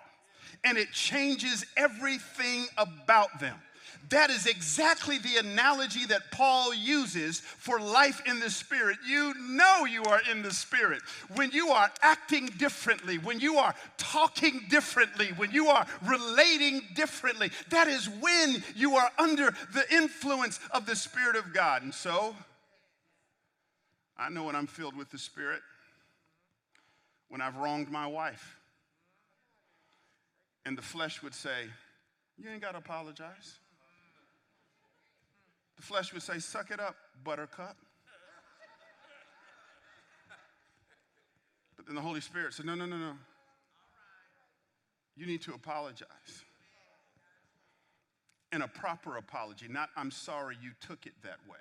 and 0.64 0.76
it 0.76 0.92
changes 0.92 1.64
everything 1.76 2.66
about 2.76 3.40
them. 3.40 3.56
That 4.08 4.30
is 4.30 4.46
exactly 4.46 5.18
the 5.18 5.36
analogy 5.36 6.04
that 6.06 6.32
Paul 6.32 6.74
uses 6.74 7.40
for 7.40 7.80
life 7.80 8.20
in 8.26 8.40
the 8.40 8.50
Spirit. 8.50 8.98
You 9.06 9.32
know 9.40 9.86
you 9.86 10.02
are 10.04 10.20
in 10.30 10.42
the 10.42 10.52
Spirit 10.52 11.00
when 11.34 11.50
you 11.52 11.68
are 11.68 11.90
acting 12.02 12.46
differently, 12.58 13.18
when 13.18 13.40
you 13.40 13.56
are 13.56 13.74
talking 13.96 14.66
differently, 14.68 15.28
when 15.36 15.50
you 15.52 15.68
are 15.68 15.86
relating 16.04 16.82
differently. 16.94 17.50
That 17.70 17.88
is 17.88 18.08
when 18.08 18.62
you 18.74 18.96
are 18.96 19.10
under 19.18 19.54
the 19.72 19.84
influence 19.90 20.60
of 20.72 20.84
the 20.84 20.96
Spirit 20.96 21.36
of 21.36 21.54
God. 21.54 21.82
And 21.82 21.94
so, 21.94 22.34
I 24.16 24.28
know 24.28 24.44
when 24.44 24.56
I'm 24.56 24.66
filled 24.66 24.96
with 24.96 25.10
the 25.10 25.18
Spirit 25.18 25.60
when 27.32 27.40
I've 27.40 27.56
wronged 27.56 27.90
my 27.90 28.06
wife. 28.06 28.58
And 30.66 30.76
the 30.76 30.82
flesh 30.82 31.22
would 31.22 31.34
say, 31.34 31.64
You 32.38 32.50
ain't 32.50 32.60
got 32.60 32.72
to 32.72 32.78
apologize. 32.78 33.58
The 35.76 35.82
flesh 35.82 36.12
would 36.12 36.22
say, 36.22 36.38
Suck 36.38 36.70
it 36.70 36.78
up, 36.78 36.94
buttercup. 37.24 37.76
But 41.74 41.86
then 41.86 41.94
the 41.94 42.02
Holy 42.02 42.20
Spirit 42.20 42.52
said, 42.52 42.66
No, 42.66 42.74
no, 42.74 42.84
no, 42.84 42.98
no. 42.98 43.14
You 45.16 45.26
need 45.26 45.40
to 45.42 45.54
apologize. 45.54 46.44
And 48.52 48.62
a 48.62 48.68
proper 48.68 49.16
apology, 49.16 49.68
not 49.68 49.88
I'm 49.96 50.10
sorry 50.10 50.58
you 50.62 50.72
took 50.86 51.06
it 51.06 51.14
that 51.22 51.38
way. 51.50 51.58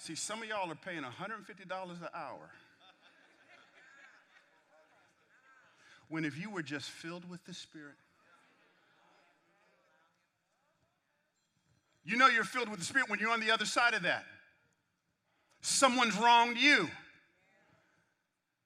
See, 0.00 0.14
some 0.14 0.42
of 0.42 0.48
y'all 0.48 0.72
are 0.72 0.74
paying 0.74 1.02
$150 1.02 1.10
an 1.10 2.08
hour. 2.14 2.50
When 6.08 6.24
if 6.24 6.38
you 6.38 6.48
were 6.48 6.62
just 6.62 6.88
filled 6.88 7.28
with 7.28 7.44
the 7.44 7.52
Spirit, 7.52 7.96
you 12.02 12.16
know 12.16 12.28
you're 12.28 12.44
filled 12.44 12.70
with 12.70 12.78
the 12.78 12.86
Spirit 12.86 13.10
when 13.10 13.18
you're 13.18 13.30
on 13.30 13.40
the 13.40 13.50
other 13.50 13.66
side 13.66 13.92
of 13.92 14.04
that. 14.04 14.24
Someone's 15.60 16.16
wronged 16.16 16.56
you. 16.56 16.88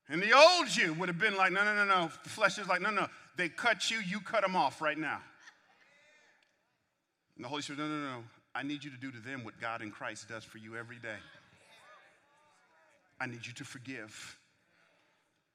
And 0.08 0.22
the 0.22 0.32
old 0.32 0.74
you 0.76 0.94
would 0.94 1.08
have 1.08 1.18
been 1.18 1.36
like, 1.36 1.50
no, 1.50 1.64
no, 1.64 1.74
no, 1.74 1.84
no. 1.84 2.10
The 2.22 2.30
flesh 2.30 2.58
is 2.58 2.68
like, 2.68 2.80
no, 2.80 2.90
no. 2.90 3.08
They 3.36 3.48
cut 3.48 3.90
you, 3.90 3.98
you 4.06 4.20
cut 4.20 4.42
them 4.42 4.54
off 4.54 4.80
right 4.80 4.96
now. 4.96 5.20
And 7.34 7.44
the 7.44 7.48
Holy 7.48 7.62
Spirit, 7.62 7.80
no, 7.80 7.88
no, 7.88 8.18
no. 8.18 8.24
I 8.54 8.62
need 8.62 8.84
you 8.84 8.90
to 8.90 8.96
do 8.96 9.10
to 9.10 9.18
them 9.18 9.44
what 9.44 9.60
God 9.60 9.82
in 9.82 9.90
Christ 9.90 10.28
does 10.28 10.44
for 10.44 10.58
you 10.58 10.76
every 10.76 10.98
day. 10.98 11.18
I 13.20 13.26
need 13.26 13.46
you 13.46 13.52
to 13.54 13.64
forgive. 13.64 14.38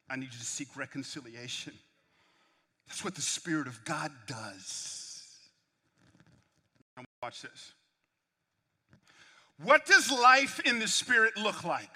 I 0.10 0.16
need 0.16 0.26
you 0.26 0.40
to 0.40 0.46
seek 0.46 0.76
reconciliation. 0.76 1.74
That's 2.88 3.04
what 3.04 3.16
the 3.16 3.22
Spirit 3.22 3.68
of 3.68 3.84
God 3.86 4.12
does. 4.28 5.24
Now 6.98 7.04
watch 7.22 7.42
this. 7.42 7.74
What 9.64 9.86
does 9.86 10.12
life 10.12 10.60
in 10.66 10.80
the 10.80 10.88
Spirit 10.88 11.38
look 11.38 11.64
like? 11.64 11.96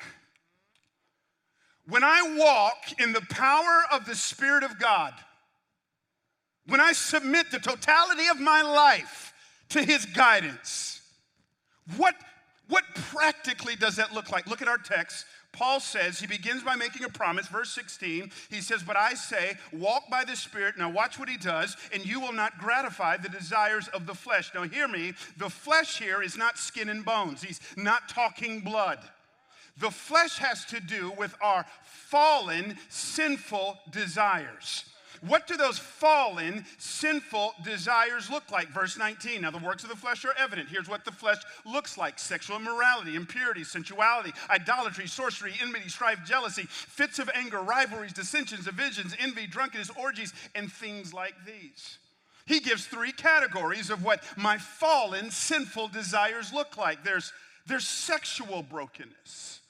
When 1.87 2.03
I 2.03 2.35
walk 2.37 3.01
in 3.01 3.11
the 3.11 3.25
power 3.29 3.83
of 3.91 4.05
the 4.05 4.15
Spirit 4.15 4.63
of 4.63 4.79
God, 4.79 5.13
when 6.67 6.79
I 6.79 6.93
submit 6.93 7.51
the 7.51 7.59
totality 7.59 8.27
of 8.27 8.39
my 8.39 8.61
life 8.61 9.32
to 9.73 9.83
His 9.83 10.05
guidance, 10.05 11.01
what, 11.97 12.15
what 12.69 12.83
practically 12.95 13.75
does 13.75 13.97
that 13.97 14.13
look 14.13 14.31
like? 14.31 14.47
Look 14.47 14.61
at 14.61 14.67
our 14.67 14.77
text. 14.77 15.25
Paul 15.51 15.79
says, 15.79 16.19
he 16.19 16.25
begins 16.25 16.63
by 16.63 16.75
making 16.75 17.03
a 17.03 17.09
promise, 17.09 17.47
verse 17.47 17.69
16. 17.71 18.31
He 18.49 18.61
says, 18.61 18.81
But 18.81 18.97
I 18.97 19.13
say, 19.13 19.55
walk 19.71 20.09
by 20.09 20.23
the 20.23 20.35
Spirit. 20.35 20.79
Now, 20.79 20.89
watch 20.89 21.19
what 21.19 21.29
he 21.29 21.37
does, 21.37 21.77
and 21.93 22.03
you 22.03 22.19
will 22.19 22.33
not 22.33 22.57
gratify 22.57 23.17
the 23.17 23.29
desires 23.29 23.87
of 23.89 24.07
the 24.07 24.15
flesh. 24.15 24.51
Now, 24.55 24.63
hear 24.63 24.87
me. 24.87 25.13
The 25.37 25.49
flesh 25.49 25.99
here 25.99 26.23
is 26.23 26.35
not 26.35 26.57
skin 26.57 26.89
and 26.89 27.05
bones, 27.05 27.43
he's 27.43 27.59
not 27.77 28.09
talking 28.09 28.61
blood. 28.61 28.99
The 29.77 29.91
flesh 29.91 30.37
has 30.37 30.65
to 30.65 30.79
do 30.79 31.11
with 31.17 31.35
our 31.41 31.65
fallen, 31.83 32.77
sinful 32.89 33.79
desires. 33.91 34.85
What 35.25 35.47
do 35.47 35.55
those 35.55 35.79
fallen, 35.79 36.65
sinful 36.77 37.53
desires 37.63 38.29
look 38.29 38.51
like? 38.51 38.67
Verse 38.69 38.97
19. 38.97 39.41
Now, 39.41 39.51
the 39.51 39.57
works 39.57 39.83
of 39.83 39.89
the 39.89 39.95
flesh 39.95 40.25
are 40.25 40.35
evident. 40.37 40.67
Here's 40.67 40.89
what 40.89 41.05
the 41.05 41.13
flesh 41.13 41.37
looks 41.65 41.97
like 41.97 42.19
sexual 42.19 42.57
immorality, 42.57 43.15
impurity, 43.15 43.63
sensuality, 43.63 44.33
idolatry, 44.49 45.07
sorcery, 45.07 45.53
enmity, 45.61 45.87
strife, 45.87 46.19
jealousy, 46.25 46.63
fits 46.63 47.19
of 47.19 47.29
anger, 47.33 47.61
rivalries, 47.61 48.11
dissensions, 48.11 48.65
divisions, 48.65 49.15
envy, 49.17 49.47
drunkenness, 49.47 49.91
orgies, 49.91 50.33
and 50.55 50.69
things 50.69 51.13
like 51.13 51.35
these. 51.45 51.99
He 52.45 52.59
gives 52.59 52.85
three 52.85 53.13
categories 53.13 53.89
of 53.89 54.03
what 54.03 54.21
my 54.35 54.57
fallen, 54.57 55.31
sinful 55.31 55.87
desires 55.87 56.51
look 56.51 56.75
like 56.75 57.05
there's, 57.05 57.31
there's 57.65 57.87
sexual 57.87 58.61
brokenness, 58.61 59.61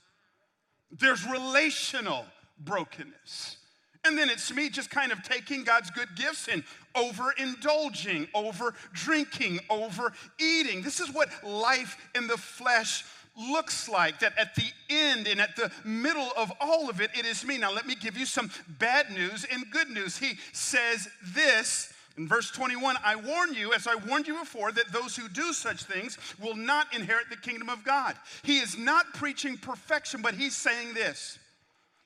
there's 0.91 1.23
relational 1.27 2.25
brokenness. 2.59 3.57
And 4.05 4.17
then 4.17 4.29
it's 4.29 4.53
me 4.53 4.69
just 4.69 4.89
kind 4.89 5.11
of 5.11 5.23
taking 5.23 5.63
God's 5.63 5.89
good 5.89 6.09
gifts 6.15 6.47
and 6.47 6.63
overindulging, 6.95 8.27
over 8.33 8.73
drinking, 8.93 9.59
over 9.69 10.11
eating. 10.39 10.81
This 10.81 10.99
is 10.99 11.13
what 11.13 11.29
life 11.43 11.97
in 12.13 12.27
the 12.27 12.37
flesh 12.37 13.05
looks 13.37 13.87
like. 13.87 14.19
That 14.19 14.37
at 14.37 14.55
the 14.55 14.69
end 14.89 15.27
and 15.27 15.39
at 15.39 15.55
the 15.55 15.71
middle 15.85 16.31
of 16.35 16.51
all 16.59 16.89
of 16.89 16.99
it, 16.99 17.11
it 17.17 17.25
is 17.25 17.45
me. 17.45 17.57
Now, 17.57 17.71
let 17.71 17.87
me 17.87 17.95
give 17.95 18.17
you 18.17 18.25
some 18.25 18.51
bad 18.77 19.09
news 19.11 19.45
and 19.51 19.69
good 19.71 19.89
news. 19.89 20.17
He 20.17 20.37
says 20.51 21.07
this 21.33 21.93
in 22.17 22.27
verse 22.27 22.51
21 22.51 22.97
I 23.03 23.15
warn 23.15 23.53
you, 23.53 23.73
as 23.73 23.87
I 23.87 23.95
warned 23.95 24.27
you 24.27 24.37
before, 24.39 24.71
that 24.71 24.91
those 24.91 25.15
who 25.15 25.27
do 25.29 25.53
such 25.53 25.83
things 25.83 26.17
will 26.41 26.55
not 26.55 26.93
inherit 26.93 27.29
the 27.29 27.37
kingdom 27.37 27.69
of 27.69 27.83
God. 27.83 28.15
He 28.43 28.59
is 28.59 28.77
not 28.77 29.13
preaching 29.13 29.57
perfection, 29.57 30.21
but 30.21 30.35
he's 30.35 30.55
saying 30.55 30.93
this 30.93 31.39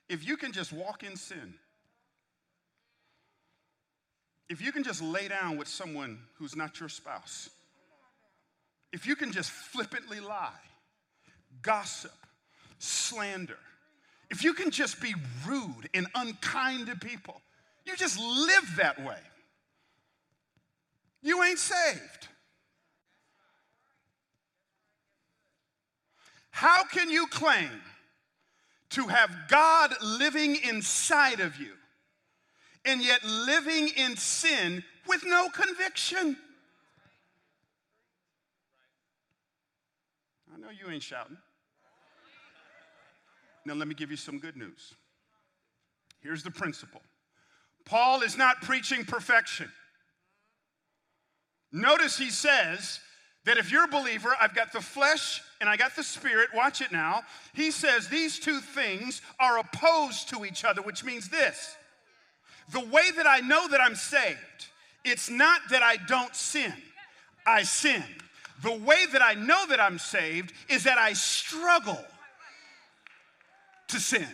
if 0.10 0.26
you 0.26 0.38
can 0.38 0.52
just 0.52 0.72
walk 0.72 1.04
in 1.04 1.16
sin, 1.18 1.54
if 4.50 4.62
you 4.62 4.72
can 4.72 4.84
just 4.84 5.02
lay 5.02 5.28
down 5.28 5.58
with 5.58 5.68
someone 5.68 6.20
who's 6.36 6.56
not 6.56 6.80
your 6.80 6.90
spouse, 6.90 7.50
if 8.94 9.06
you 9.06 9.16
can 9.16 9.32
just 9.32 9.52
flippantly 9.52 10.20
lie, 10.20 10.50
gossip, 11.62 12.14
slander, 12.80 13.58
if 14.30 14.44
you 14.44 14.54
can 14.54 14.72
just 14.72 15.02
be 15.02 15.14
rude 15.46 15.90
and 15.94 16.08
unkind 16.16 16.88
to 16.88 16.96
people, 16.96 17.42
you 17.86 17.96
just 17.96 18.20
live 18.20 18.76
that 18.78 19.04
way, 19.04 19.20
you 21.22 21.44
ain't 21.44 21.60
saved. 21.60 22.28
How 26.52 26.84
can 26.86 27.10
you 27.10 27.28
claim 27.28 27.70
to 28.92 29.08
have 29.08 29.30
God 29.48 29.94
living 30.02 30.56
inside 30.64 31.40
of 31.40 31.58
you 31.58 31.74
and 32.88 33.04
yet 33.04 33.24
living 33.24 33.90
in 33.96 34.16
sin 34.16 34.84
with 35.08 35.24
no 35.26 35.50
conviction. 35.50 36.38
I 40.54 40.58
know 40.58 40.70
you 40.70 40.92
ain't 40.92 41.04
shouting. 41.04 41.38
Now, 43.66 43.74
let 43.74 43.88
me 43.90 43.94
give 43.94 44.10
you 44.10 44.18
some 44.18 44.40
good 44.40 44.56
news. 44.56 44.96
Here's 46.22 46.42
the 46.42 46.52
principle 46.52 47.02
Paul 47.86 48.22
is 48.22 48.38
not 48.38 48.62
preaching 48.62 49.04
perfection. 49.06 49.70
Notice 51.74 52.18
he 52.18 52.30
says 52.30 53.02
that 53.44 53.58
if 53.58 53.72
you're 53.72 53.84
a 53.84 53.90
believer, 53.90 54.34
I've 54.40 54.56
got 54.56 54.72
the 54.72 54.80
flesh 54.80 55.42
and 55.60 55.70
I 55.70 55.76
got 55.76 55.98
the 55.98 56.04
spirit. 56.04 56.50
Watch 56.56 56.80
it 56.80 56.94
now. 56.94 57.24
He 57.54 57.72
says 57.72 58.08
these 58.08 58.40
two 58.40 58.62
things 58.62 59.22
are 59.38 59.60
opposed 59.60 60.30
to 60.30 60.46
each 60.46 60.64
other, 60.64 60.82
which 60.82 61.04
means 61.04 61.28
this 61.28 61.76
the 62.72 62.80
way 62.80 63.12
that 63.16 63.28
I 63.28 63.40
know 63.40 63.68
that 63.70 63.82
I'm 63.82 63.96
saved, 63.96 64.68
it's 65.04 65.30
not 65.30 65.62
that 65.70 65.84
I 65.84 65.98
don't 65.98 66.36
sin, 66.36 66.74
I 67.46 67.64
sin. 67.64 68.04
The 68.64 68.74
way 68.74 69.06
that 69.12 69.22
I 69.22 69.36
know 69.36 69.68
that 69.70 69.80
I'm 69.80 70.00
saved 70.00 70.52
is 70.68 70.84
that 70.84 70.98
I 70.98 71.14
struggle 71.14 72.04
to 73.90 74.00
sin. 74.00 74.28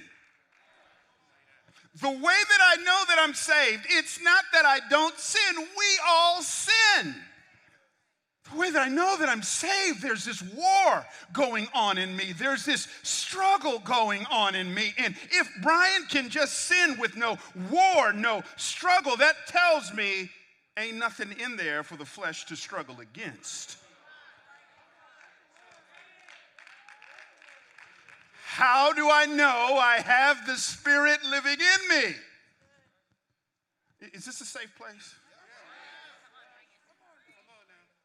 The 2.01 2.09
way 2.09 2.17
that 2.19 2.59
I 2.61 2.81
know 2.83 3.03
that 3.07 3.17
I'm 3.19 3.33
saved, 3.33 3.85
it's 3.89 4.19
not 4.21 4.45
that 4.53 4.65
I 4.65 4.79
don't 4.89 5.17
sin, 5.19 5.57
we 5.57 5.85
all 6.07 6.41
sin 6.41 7.15
the 8.51 8.57
way 8.57 8.71
that 8.71 8.81
I 8.81 8.89
know 8.89 9.15
that 9.19 9.29
I'm 9.29 9.41
saved, 9.41 10.01
there's 10.01 10.25
this 10.25 10.41
war 10.41 11.05
going 11.31 11.67
on 11.73 11.97
in 11.97 12.15
me. 12.15 12.33
There's 12.33 12.65
this 12.65 12.87
struggle 13.01 13.79
going 13.79 14.25
on 14.29 14.53
in 14.53 14.73
me. 14.73 14.93
And 14.97 15.15
if 15.31 15.49
Bryan 15.61 16.05
can 16.09 16.29
just 16.29 16.53
sin 16.67 16.97
with 16.99 17.15
no 17.15 17.37
war, 17.71 18.11
no 18.11 18.43
struggle, 18.57 19.15
that 19.17 19.35
tells 19.47 19.93
me 19.93 20.29
ain't 20.77 20.97
nothing 20.97 21.29
in 21.39 21.55
there 21.55 21.83
for 21.83 21.95
the 21.95 22.05
flesh 22.05 22.45
to 22.45 22.55
struggle 22.55 22.99
against. 22.99 23.77
How 28.45 28.93
do 28.93 29.09
I 29.09 29.25
know 29.25 29.79
I 29.81 29.99
have 30.01 30.45
the 30.45 30.55
Spirit 30.57 31.23
living 31.23 31.57
in 31.59 31.89
me? 31.89 32.15
Is 34.13 34.25
this 34.25 34.41
a 34.41 34.45
safe 34.45 34.71
place? 34.77 35.15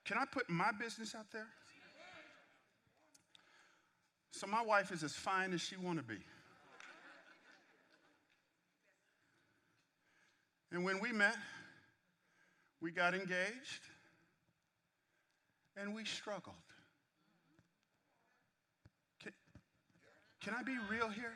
Can 0.08 0.16
I 0.16 0.24
put 0.24 0.48
my 0.48 0.70
business 0.72 1.14
out 1.14 1.26
there? 1.30 1.48
So 4.30 4.46
my 4.46 4.62
wife 4.62 4.90
is 4.90 5.02
as 5.02 5.12
fine 5.12 5.52
as 5.52 5.60
she 5.60 5.76
want 5.76 5.98
to 5.98 6.02
be. 6.02 6.16
And 10.72 10.82
when 10.82 10.98
we 10.98 11.12
met, 11.12 11.36
we 12.80 12.90
got 12.90 13.12
engaged 13.12 13.82
and 15.76 15.94
we 15.94 16.06
struggled. 16.06 16.56
Can, 19.22 19.32
can 20.42 20.54
I 20.58 20.62
be 20.62 20.78
real 20.90 21.10
here? 21.10 21.34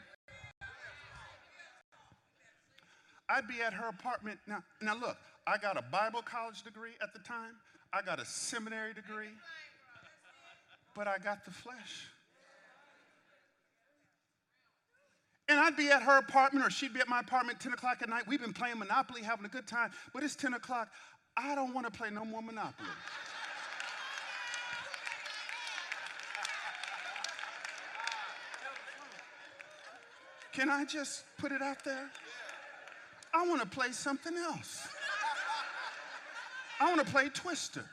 I'd 3.29 3.47
be 3.47 3.61
at 3.61 3.75
her 3.75 3.89
apartment. 3.89 4.39
Now, 4.47 4.65
now 4.81 4.95
look, 4.95 5.19
I 5.47 5.59
got 5.59 5.77
a 5.77 5.83
Bible 5.83 6.23
college 6.23 6.63
degree 6.63 6.93
at 7.03 7.13
the 7.13 7.19
time. 7.19 7.57
I 7.93 8.01
got 8.01 8.19
a 8.19 8.25
seminary 8.25 8.95
degree, 8.95 9.35
but 10.95 11.07
I 11.07 11.19
got 11.19 11.45
the 11.45 11.51
flesh. 11.51 12.09
And 15.49 15.61
I'd 15.61 15.77
be 15.77 15.91
at 15.91 16.03
her 16.03 16.19
apartment 16.19 16.65
or 16.67 16.71
she'd 16.71 16.95
be 16.95 17.01
at 17.01 17.09
my 17.09 17.21
apartment 17.21 17.61
10 17.61 17.75
o'clock 17.75 17.99
at 18.01 18.09
night. 18.09 18.23
We've 18.27 18.41
been 18.41 18.55
playing 18.55 18.79
Monopoly, 18.79 19.21
having 19.23 19.45
a 19.45 19.51
good 19.51 19.67
time, 19.67 19.91
but 20.15 20.23
it's 20.23 20.35
10 20.35 20.55
o'clock. 20.55 20.89
I 21.37 21.55
don't 21.55 21.75
want 21.75 21.87
to 21.87 21.93
play 21.93 22.09
no 22.11 22.25
more 22.25 22.41
Monopoly. 22.41 22.89
Can 30.53 30.71
I 30.71 30.85
just 30.87 31.25
put 31.39 31.53
it 31.53 31.61
out 31.61 31.85
there? 31.85 32.11
I 33.35 33.47
want 33.47 33.61
to 33.63 33.69
play 33.69 33.93
something 33.93 34.37
else. 34.37 34.87
I 36.83 36.89
want 36.89 37.07
to 37.07 37.13
play 37.13 37.29
Twister. 37.29 37.85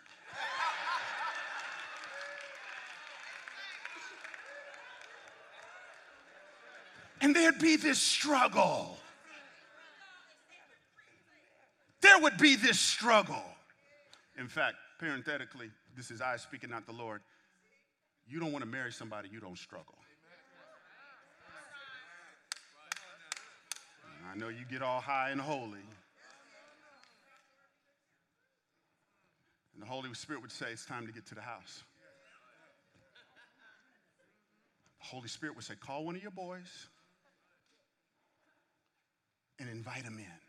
And 7.22 7.36
there'd 7.36 7.60
be 7.60 7.76
this 7.76 8.02
struggle. 8.02 8.98
There 12.02 12.18
would 12.18 12.40
be 12.40 12.56
this 12.56 12.80
struggle. 12.80 13.44
In 14.40 14.48
fact, 14.48 14.78
parenthetically, 14.98 15.70
this 15.96 16.10
is 16.10 16.20
I 16.20 16.38
speaking, 16.38 16.72
not 16.72 16.88
the 16.88 16.94
Lord. 16.94 17.22
You 18.28 18.40
don't 18.40 18.52
want 18.52 18.64
to 18.64 18.70
marry 18.70 18.92
somebody 18.92 19.30
you 19.32 19.40
don't 19.40 19.58
struggle. 19.58 19.96
I 24.34 24.36
know 24.36 24.48
you 24.48 24.66
get 24.68 24.82
all 24.82 25.00
high 25.00 25.30
and 25.30 25.40
holy. 25.40 25.86
And 29.80 29.88
the 29.88 29.94
Holy 29.94 30.14
Spirit 30.14 30.42
would 30.42 30.52
say, 30.52 30.66
It's 30.74 30.86
time 30.86 31.08
to 31.08 31.14
get 31.14 31.26
to 31.28 31.36
the 31.36 31.42
house. 31.42 31.84
The 35.00 35.06
Holy 35.06 35.30
Spirit 35.30 35.56
would 35.56 35.64
say, 35.64 35.76
Call 35.80 36.04
one 36.04 36.18
of 36.18 36.22
your 36.22 36.32
boys 36.32 36.88
and 39.58 39.70
invite 39.70 40.04
them 40.04 40.18
in. 40.18 40.40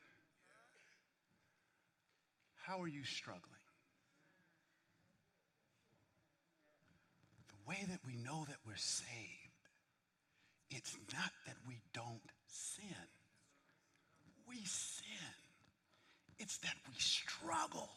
How 2.67 2.83
are 2.83 2.89
you 2.89 3.05
struggling? 3.05 3.45
The 7.47 7.71
way 7.71 7.87
that 7.89 8.01
we 8.05 8.17
know 8.17 8.45
that 8.49 8.59
we're 8.67 8.75
saved, 8.75 9.07
it's 10.73 10.97
not 11.15 11.31
that 11.47 11.57
we 11.69 11.77
don't 11.95 12.21
sin. 12.49 12.85
We 14.49 14.57
sin. 14.65 15.05
It's 16.41 16.59
that 16.59 16.75
we 16.89 16.97
struggle. 16.99 17.91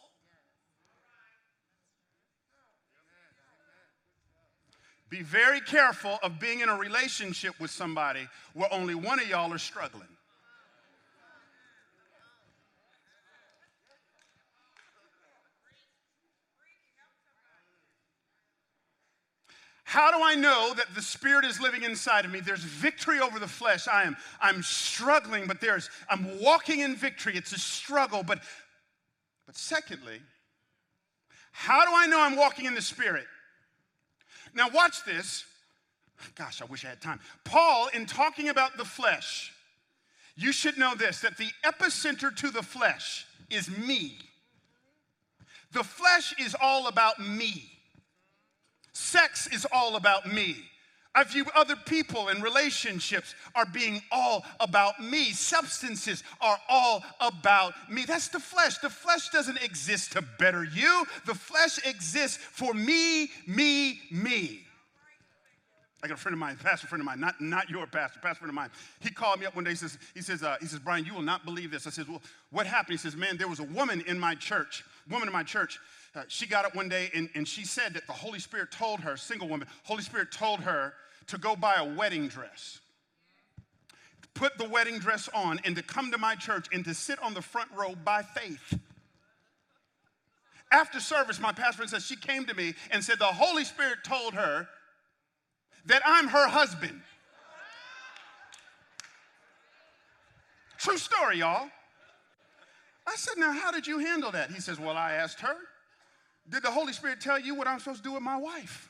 Be 5.14 5.22
very 5.22 5.62
careful 5.62 6.18
of 6.24 6.40
being 6.40 6.62
in 6.62 6.70
a 6.70 6.76
relationship 6.76 7.60
with 7.60 7.70
somebody 7.70 8.28
where 8.56 8.68
only 8.74 8.96
one 8.96 9.20
of 9.20 9.28
y'all 9.28 9.54
are 9.54 9.60
struggling. 9.60 10.08
How 19.84 20.10
do 20.10 20.24
I 20.24 20.34
know 20.34 20.74
that 20.76 20.88
the 20.96 21.02
Spirit 21.04 21.46
is 21.46 21.62
living 21.62 21.84
inside 21.84 22.26
of 22.26 22.32
me? 22.32 22.40
There's 22.40 22.64
victory 22.64 23.20
over 23.20 23.38
the 23.38 23.48
flesh. 23.48 23.88
I 23.88 24.06
am 24.06 24.18
I'm 24.42 24.64
struggling, 24.64 25.46
but 25.46 25.62
there's 25.62 25.92
I'm 26.10 26.42
walking 26.42 26.80
in 26.80 26.96
victory. 26.96 27.38
It's 27.38 27.52
a 27.52 27.60
struggle, 27.60 28.24
but 28.24 28.40
but 29.46 29.56
secondly, 29.56 30.22
how 31.52 31.86
do 31.86 31.92
I 31.94 32.08
know 32.08 32.20
I'm 32.20 32.36
walking 32.36 32.66
in 32.66 32.74
the 32.74 32.82
Spirit? 32.82 33.28
Now 34.54 34.70
watch 34.70 35.04
this. 35.06 35.46
Gosh, 36.36 36.62
I 36.62 36.66
wish 36.66 36.86
I 36.86 36.90
had 36.90 37.02
time. 37.02 37.20
Paul, 37.44 37.90
in 37.94 38.06
talking 38.06 38.50
about 38.50 38.78
the 38.78 38.86
flesh, 38.86 39.52
you 40.36 40.52
should 40.52 40.78
know 40.78 40.96
this 40.96 41.22
that 41.22 41.38
the 41.38 41.50
epicenter 41.66 42.36
to 42.38 42.50
the 42.50 42.64
flesh 42.64 43.26
is 43.50 43.70
me. 43.78 44.18
The 45.72 45.84
flesh 45.84 46.34
is 46.40 46.56
all 46.62 46.88
about 46.88 47.20
me. 47.20 47.72
Sex 48.94 49.48
is 49.48 49.66
all 49.72 49.96
about 49.96 50.32
me. 50.32 50.58
I 51.16 51.24
view 51.24 51.46
other 51.56 51.76
people 51.76 52.30
and 52.30 52.42
relationships 52.42 53.36
are 53.54 53.66
being 53.66 54.02
all 54.12 54.44
about 54.60 55.00
me. 55.00 55.32
Substances 55.32 56.24
are 56.42 56.58
all 56.68 57.04
about 57.20 57.74
me. 57.90 58.04
That's 58.06 58.30
the 58.30 58.40
flesh. 58.40 58.80
The 58.80 58.90
flesh 58.90 59.30
doesn't 59.30 59.62
exist 59.62 60.14
to 60.14 60.24
better 60.40 60.64
you, 60.64 61.06
the 61.26 61.36
flesh 61.36 61.80
exists 61.86 62.38
for 62.38 62.74
me, 62.74 63.30
me, 63.46 64.00
me. 64.12 64.62
I 66.04 66.08
got 66.08 66.16
a 66.16 66.22
friend 66.22 66.34
of 66.34 66.40
mine, 66.40 66.58
pastor 66.62 66.88
friend 66.88 67.00
of 67.00 67.06
mine, 67.06 67.22
not, 67.22 67.40
not 67.40 67.70
your 67.70 67.88
pastor, 67.88 68.20
pastor 68.22 68.40
friend 68.40 68.50
of 68.50 68.56
mine. 68.56 68.70
He 69.00 69.10
called 69.10 69.40
me 69.40 69.46
up 69.46 69.56
one 69.56 69.64
day. 69.64 69.70
He 69.70 69.78
says, 69.78 69.98
he 70.14 70.22
says, 70.22 70.44
uh, 70.44 70.58
he 70.60 70.66
says, 70.66 70.80
Bryan, 70.80 71.06
you 71.06 71.14
will 71.14 71.22
not 71.22 71.46
believe 71.46 71.72
this. 71.72 71.88
I 71.88 71.92
said, 71.92 72.10
well, 72.10 72.22
what 72.52 72.68
happened? 72.68 72.92
He 72.92 72.98
says, 72.98 73.16
man, 73.16 73.38
there 73.38 73.48
was 73.48 73.62
a 73.62 73.64
woman 73.64 74.04
in 74.06 74.20
my 74.20 74.36
church, 74.36 74.84
woman 75.10 75.30
in 75.30 75.34
my 75.34 75.44
church 75.44 75.80
uh, 76.16 76.24
she 76.28 76.46
got 76.46 76.66
up 76.66 76.76
one 76.76 76.90
day 76.90 77.10
and, 77.16 77.30
and 77.34 77.48
she 77.48 77.66
said 77.66 77.94
that 77.96 78.06
the 78.06 78.14
Holy 78.14 78.40
Spirit 78.40 78.72
told 78.72 79.00
her, 79.00 79.18
single 79.18 79.48
woman, 79.48 79.68
Holy 79.84 80.04
Spirit 80.04 80.32
told 80.32 80.60
her 80.62 80.94
to 81.28 81.38
go 81.38 81.56
buy 81.56 81.76
a 81.78 81.86
wedding 81.86 82.28
dress. 82.28 82.80
Put 84.34 84.58
the 84.58 84.68
wedding 84.68 85.00
dress 85.00 85.30
on 85.34 85.60
and 85.64 85.76
to 85.76 85.84
come 85.84 86.12
to 86.12 86.18
my 86.18 86.36
church 86.36 86.68
and 86.72 86.84
to 86.86 86.94
sit 86.94 87.22
on 87.22 87.34
the 87.34 87.42
front 87.42 87.70
row 87.76 87.96
by 88.04 88.22
faith. 88.22 88.80
After 90.72 91.00
service, 91.00 91.40
my 91.40 91.52
pastor 91.52 91.86
said 91.88 92.02
she 92.02 92.16
came 92.16 92.46
to 92.46 92.56
me 92.56 92.74
and 92.92 93.04
said 93.04 93.20
the 93.20 93.26
Holy 93.26 93.64
Spirit 93.64 94.00
told 94.04 94.34
her 94.34 94.68
that 95.86 96.02
I'm 96.06 96.28
her 96.28 96.48
husband. 96.48 97.02
True 100.78 100.98
story, 100.98 101.38
y'all. 101.38 101.70
I 103.06 103.16
said, 103.16 103.36
Now, 103.38 103.52
how 103.52 103.72
did 103.72 103.86
you 103.86 104.00
handle 104.00 104.32
that? 104.32 104.52
He 104.52 104.60
says, 104.60 104.80
Well, 104.80 104.98
I 104.98 105.14
asked 105.14 105.40
her. 105.42 105.56
Did 106.50 106.64
the 106.64 106.72
Holy 106.72 106.94
Spirit 106.94 107.22
tell 107.22 107.40
you 107.40 107.56
what 107.56 107.68
I'm 107.68 107.80
supposed 107.80 108.04
to 108.04 108.10
do 108.10 108.14
with 108.14 108.24
my 108.24 108.38
wife? 108.38 108.90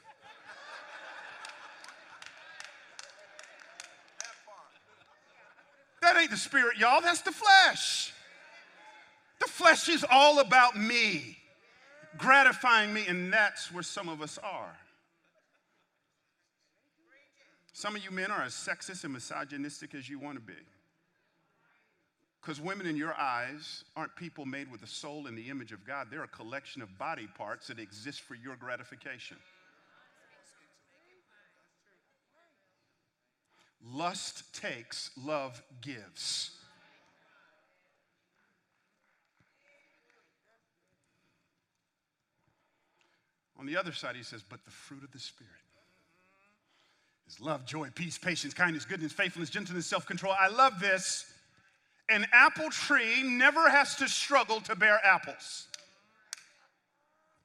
That 6.02 6.18
ain't 6.18 6.32
the 6.32 6.38
spirit, 6.38 6.78
y'all. 6.78 7.00
That's 7.02 7.22
the 7.22 7.32
flesh. 7.32 8.14
The 9.40 9.48
flesh 9.48 9.88
is 9.88 10.06
all 10.10 10.40
about 10.40 10.78
me, 10.78 11.38
gratifying 12.18 12.94
me, 12.94 13.06
and 13.08 13.32
that's 13.32 13.72
where 13.72 13.84
some 13.84 14.10
of 14.10 14.22
us 14.22 14.38
are. 14.44 14.78
Some 17.72 17.96
of 17.96 18.04
you 18.04 18.12
men 18.12 18.32
are 18.32 18.44
as 18.44 18.54
sexist 18.54 19.04
and 19.04 19.14
misogynistic 19.14 19.96
as 19.96 20.10
you 20.10 20.20
want 20.20 20.36
to 20.36 20.42
be. 20.42 20.54
Because 22.44 22.60
women 22.60 22.86
in 22.86 22.98
your 22.98 23.14
eyes 23.14 23.86
aren't 23.96 24.14
people 24.18 24.46
made 24.46 24.70
with 24.70 24.84
a 24.84 24.88
soul 24.88 25.28
in 25.28 25.36
the 25.36 25.50
image 25.50 25.72
of 25.72 25.88
God. 25.88 26.08
They're 26.12 26.26
a 26.26 26.28
collection 26.28 26.82
of 26.82 26.98
body 26.98 27.28
parts 27.38 27.68
that 27.68 27.80
exist 27.80 28.20
for 28.20 28.36
your 28.36 28.58
gratification. 28.58 29.38
Lust 33.94 34.44
takes, 34.54 35.12
love 35.24 35.64
gives. 35.82 36.52
On 43.58 43.66
the 43.66 43.78
other 43.78 43.94
side, 43.94 44.18
he 44.18 44.24
says, 44.24 44.44
but 44.48 44.66
the 44.66 44.72
fruit 44.72 45.06
of 45.06 45.12
the 45.14 45.20
Spirit 45.20 45.52
is 47.26 47.40
love, 47.40 47.66
joy, 47.66 47.90
peace, 47.96 48.18
patience, 48.18 48.54
kindness, 48.54 48.84
goodness, 48.84 49.14
faithfulness, 49.14 49.50
gentleness, 49.50 49.86
self 49.86 50.06
control. 50.06 50.36
I 50.38 50.50
love 50.50 50.82
this 50.82 51.33
an 52.10 52.26
apple 52.32 52.70
tree 52.70 53.24
never 53.24 53.70
has 53.70 53.96
to 53.96 54.08
struggle 54.08 54.60
to 54.62 54.76
bear 54.76 55.00
apples. 55.04 55.68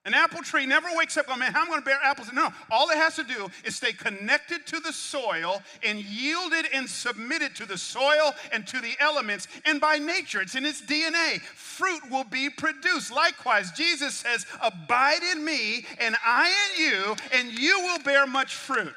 An 0.09 0.14
apple 0.14 0.42
tree 0.42 0.64
never 0.64 0.88
wakes 0.94 1.18
up 1.18 1.27
going, 1.27 1.38
man, 1.38 1.53
how 1.53 1.61
am 1.61 1.66
I 1.66 1.71
going 1.71 1.81
to 1.81 1.85
bear 1.85 1.99
apples? 2.03 2.33
No, 2.33 2.49
all 2.71 2.88
it 2.88 2.97
has 2.97 3.16
to 3.16 3.25
do 3.25 3.51
is 3.64 3.77
stay 3.77 3.92
connected 3.92 4.66
to 4.68 4.81
the 4.81 4.90
soil 4.90 5.62
and 5.83 5.99
yielded 5.99 6.64
and 6.73 6.88
submitted 6.88 7.55
to 7.57 7.66
the 7.66 7.77
soil 7.77 8.35
and 8.51 8.66
to 8.68 8.81
the 8.81 8.94
elements. 9.01 9.49
And 9.66 9.83
by 9.83 9.99
nature, 9.99 10.40
it's 10.40 10.55
in 10.55 10.64
its 10.64 10.81
DNA. 10.81 11.42
Fruit 11.42 12.01
will 12.11 12.25
be 12.25 12.49
produced. 12.49 13.12
Likewise, 13.12 13.71
Jesus 13.73 14.14
says, 14.14 14.47
Abide 14.62 15.23
in 15.31 15.44
me, 15.44 15.85
and 16.01 16.16
I 16.25 16.55
in 16.71 16.85
you, 16.85 17.16
and 17.35 17.59
you 17.59 17.79
will 17.81 17.99
bear 17.99 18.27
much 18.27 18.55
fruit. 18.55 18.94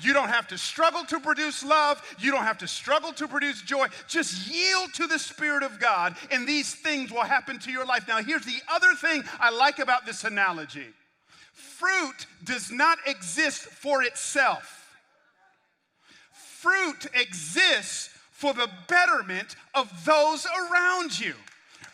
You 0.00 0.12
don't 0.12 0.28
have 0.28 0.48
to 0.48 0.58
struggle 0.58 1.04
to 1.06 1.20
produce 1.20 1.64
love. 1.64 2.02
You 2.18 2.30
don't 2.30 2.44
have 2.44 2.58
to 2.58 2.68
struggle 2.68 3.12
to 3.14 3.28
produce 3.28 3.62
joy. 3.62 3.86
Just 4.08 4.50
yield 4.50 4.92
to 4.94 5.06
the 5.06 5.18
Spirit 5.18 5.62
of 5.62 5.78
God, 5.80 6.16
and 6.30 6.46
these 6.46 6.74
things 6.74 7.10
will 7.10 7.22
happen 7.22 7.58
to 7.60 7.70
your 7.70 7.86
life. 7.86 8.06
Now, 8.08 8.22
here's 8.22 8.44
the 8.44 8.60
other 8.72 8.94
thing 8.94 9.24
I 9.40 9.50
like 9.50 9.78
about 9.78 10.06
this 10.06 10.24
analogy 10.24 10.86
fruit 11.52 12.26
does 12.44 12.70
not 12.70 12.98
exist 13.06 13.62
for 13.62 14.02
itself, 14.02 14.96
fruit 16.32 17.06
exists 17.14 18.10
for 18.30 18.52
the 18.52 18.68
betterment 18.88 19.56
of 19.74 19.90
those 20.04 20.46
around 20.46 21.18
you. 21.18 21.34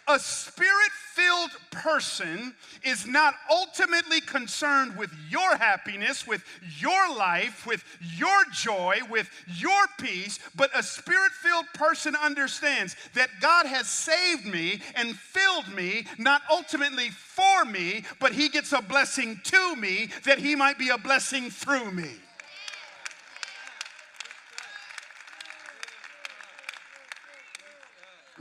A 0.08 0.18
spirit 0.18 0.90
filled 1.12 1.50
person 1.70 2.54
is 2.82 3.06
not 3.06 3.34
ultimately 3.50 4.20
concerned 4.20 4.96
with 4.96 5.12
your 5.28 5.56
happiness, 5.56 6.26
with 6.26 6.42
your 6.78 7.14
life, 7.14 7.66
with 7.66 7.84
your 8.16 8.44
joy, 8.52 8.98
with 9.08 9.30
your 9.46 9.86
peace, 9.98 10.38
but 10.54 10.70
a 10.76 10.82
spirit 10.82 11.32
filled 11.32 11.66
person 11.74 12.16
understands 12.16 12.96
that 13.14 13.30
God 13.40 13.66
has 13.66 13.88
saved 13.88 14.46
me 14.46 14.80
and 14.94 15.16
filled 15.16 15.68
me, 15.74 16.06
not 16.18 16.42
ultimately 16.50 17.10
for 17.10 17.64
me, 17.64 18.04
but 18.18 18.32
He 18.32 18.48
gets 18.48 18.72
a 18.72 18.82
blessing 18.82 19.40
to 19.44 19.76
me 19.76 20.10
that 20.24 20.38
He 20.38 20.56
might 20.56 20.78
be 20.78 20.88
a 20.88 20.98
blessing 20.98 21.50
through 21.50 21.90
me. 21.92 22.10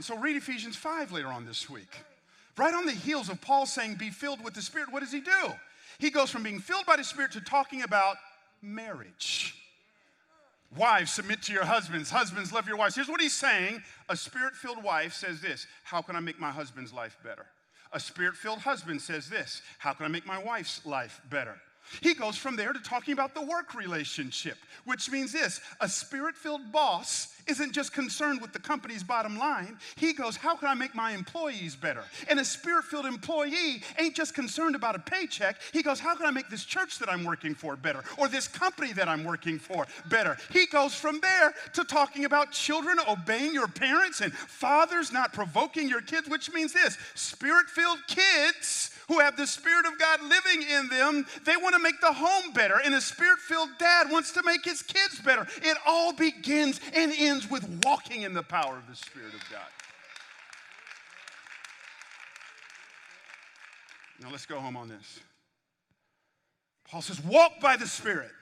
So 0.04 0.16
read 0.16 0.36
Ephesians 0.36 0.76
5 0.76 1.12
later 1.12 1.28
on 1.28 1.44
this 1.44 1.68
week. 1.68 1.90
Right 2.56 2.74
on 2.74 2.86
the 2.86 2.92
heels 2.92 3.28
of 3.28 3.40
Paul 3.40 3.66
saying, 3.66 3.94
Be 3.94 4.10
filled 4.10 4.42
with 4.44 4.54
the 4.54 4.62
Spirit, 4.62 4.92
what 4.92 5.00
does 5.00 5.12
he 5.12 5.20
do? 5.20 5.52
He 5.98 6.10
goes 6.10 6.30
from 6.30 6.42
being 6.42 6.58
filled 6.58 6.86
by 6.86 6.96
the 6.96 7.04
Spirit 7.04 7.32
to 7.32 7.40
talking 7.40 7.82
about 7.82 8.16
marriage. 8.62 9.54
Wives, 10.76 11.12
submit 11.12 11.42
to 11.42 11.52
your 11.52 11.64
husbands. 11.64 12.10
Husbands, 12.10 12.52
love 12.52 12.68
your 12.68 12.76
wives. 12.76 12.94
Here's 12.94 13.08
what 13.08 13.20
he's 13.20 13.34
saying 13.34 13.82
a 14.08 14.16
spirit 14.16 14.54
filled 14.54 14.82
wife 14.82 15.12
says 15.14 15.40
this 15.40 15.66
How 15.82 16.00
can 16.00 16.14
I 16.14 16.20
make 16.20 16.38
my 16.38 16.50
husband's 16.50 16.92
life 16.92 17.16
better? 17.24 17.46
A 17.92 17.98
spirit 17.98 18.36
filled 18.36 18.60
husband 18.60 19.02
says 19.02 19.28
this 19.28 19.62
How 19.78 19.92
can 19.92 20.06
I 20.06 20.08
make 20.08 20.26
my 20.26 20.38
wife's 20.38 20.86
life 20.86 21.20
better? 21.28 21.56
He 22.00 22.14
goes 22.14 22.36
from 22.36 22.54
there 22.54 22.72
to 22.72 22.78
talking 22.78 23.12
about 23.12 23.34
the 23.34 23.42
work 23.42 23.74
relationship, 23.74 24.58
which 24.84 25.10
means 25.10 25.32
this 25.32 25.60
a 25.80 25.88
spirit 25.88 26.36
filled 26.36 26.70
boss 26.70 27.34
isn't 27.50 27.72
just 27.72 27.92
concerned 27.92 28.40
with 28.40 28.52
the 28.52 28.58
company's 28.58 29.02
bottom 29.02 29.36
line. 29.36 29.76
He 29.96 30.12
goes, 30.12 30.36
How 30.36 30.56
can 30.56 30.68
I 30.68 30.74
make 30.74 30.94
my 30.94 31.12
employees 31.12 31.76
better? 31.76 32.04
And 32.28 32.38
a 32.40 32.44
spirit 32.44 32.84
filled 32.84 33.06
employee 33.06 33.82
ain't 33.98 34.14
just 34.14 34.34
concerned 34.34 34.76
about 34.76 34.94
a 34.94 35.00
paycheck. 35.00 35.56
He 35.72 35.82
goes, 35.82 36.00
How 36.00 36.14
can 36.14 36.26
I 36.26 36.30
make 36.30 36.48
this 36.48 36.64
church 36.64 36.98
that 37.00 37.10
I'm 37.10 37.24
working 37.24 37.54
for 37.54 37.76
better? 37.76 38.02
Or 38.16 38.28
this 38.28 38.48
company 38.48 38.92
that 38.94 39.08
I'm 39.08 39.24
working 39.24 39.58
for 39.58 39.86
better? 40.08 40.36
He 40.52 40.66
goes 40.66 40.94
from 40.94 41.20
there 41.20 41.52
to 41.74 41.84
talking 41.84 42.24
about 42.24 42.52
children 42.52 42.98
obeying 43.08 43.52
your 43.52 43.68
parents 43.68 44.20
and 44.20 44.32
fathers 44.32 45.12
not 45.12 45.32
provoking 45.32 45.88
your 45.88 46.00
kids, 46.00 46.28
which 46.28 46.52
means 46.52 46.72
this 46.72 46.96
spirit 47.14 47.68
filled 47.68 47.98
kids 48.06 48.90
who 49.10 49.18
have 49.18 49.36
the 49.36 49.46
Spirit 49.46 49.86
of 49.86 49.98
God 49.98 50.22
living 50.22 50.62
in 50.62 50.88
them, 50.88 51.26
they 51.44 51.56
want 51.56 51.74
to 51.74 51.80
make 51.80 52.00
the 52.00 52.12
home 52.12 52.52
better. 52.52 52.80
And 52.84 52.94
a 52.94 53.00
spirit 53.00 53.40
filled 53.40 53.70
dad 53.76 54.08
wants 54.08 54.30
to 54.32 54.42
make 54.44 54.64
his 54.64 54.82
kids 54.82 55.18
better. 55.18 55.48
It 55.62 55.76
all 55.84 56.12
begins 56.12 56.80
and 56.94 57.12
ends 57.18 57.39
with 57.48 57.68
walking 57.84 58.22
in 58.22 58.34
the 58.34 58.42
power 58.42 58.76
of 58.76 58.88
the 58.88 58.96
Spirit 58.96 59.34
of 59.34 59.40
God. 59.50 59.60
Now 64.20 64.30
let's 64.30 64.46
go 64.46 64.58
home 64.58 64.76
on 64.76 64.88
this. 64.88 65.20
Paul 66.88 67.02
says, 67.02 67.22
walk 67.22 67.60
by 67.60 67.76
the 67.76 67.86
Spirit. 67.86 68.32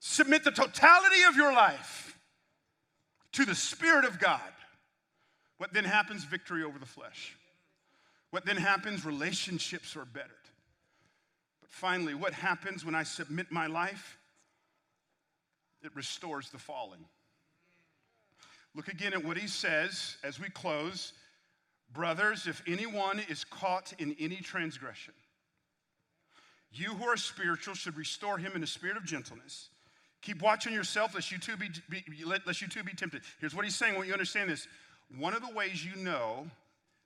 Submit 0.00 0.44
the 0.44 0.50
totality 0.50 1.22
of 1.28 1.36
your 1.36 1.52
life 1.52 2.16
to 3.32 3.44
the 3.44 3.54
Spirit 3.54 4.04
of 4.04 4.18
God. 4.18 4.40
What 5.58 5.72
then 5.72 5.84
happens? 5.84 6.24
Victory 6.24 6.62
over 6.62 6.78
the 6.78 6.86
flesh. 6.86 7.36
What 8.30 8.44
then 8.44 8.56
happens? 8.56 9.04
Relationships 9.04 9.96
are 9.96 10.04
bettered. 10.04 10.30
But 11.60 11.70
finally, 11.70 12.14
what 12.14 12.34
happens 12.34 12.84
when 12.84 12.94
I 12.94 13.04
submit 13.04 13.50
my 13.50 13.66
life? 13.66 14.18
It 15.84 15.94
restores 15.94 16.50
the 16.50 16.58
fallen. 16.58 16.98
Look 18.74 18.88
again 18.88 19.12
at 19.12 19.24
what 19.24 19.36
he 19.36 19.46
says 19.46 20.16
as 20.24 20.40
we 20.40 20.48
close. 20.48 21.12
Brothers, 21.92 22.46
if 22.46 22.62
anyone 22.66 23.20
is 23.28 23.44
caught 23.44 23.92
in 23.98 24.16
any 24.18 24.36
transgression, 24.36 25.14
you 26.72 26.94
who 26.94 27.04
are 27.04 27.16
spiritual 27.16 27.74
should 27.74 27.96
restore 27.96 28.38
him 28.38 28.52
in 28.56 28.62
a 28.62 28.66
spirit 28.66 28.96
of 28.96 29.04
gentleness. 29.04 29.68
Keep 30.22 30.42
watching 30.42 30.72
yourself, 30.72 31.14
lest 31.14 31.30
you 31.30 31.38
too 31.38 31.56
be, 31.56 31.68
be, 31.88 32.02
lest 32.24 32.62
you 32.62 32.66
too 32.66 32.82
be 32.82 32.94
tempted. 32.94 33.22
Here's 33.38 33.54
what 33.54 33.64
he's 33.64 33.76
saying. 33.76 33.96
When 33.96 34.08
you 34.08 34.12
understand 34.12 34.50
this, 34.50 34.66
one 35.16 35.34
of 35.34 35.42
the 35.46 35.54
ways 35.54 35.84
you 35.84 35.94
know 36.02 36.46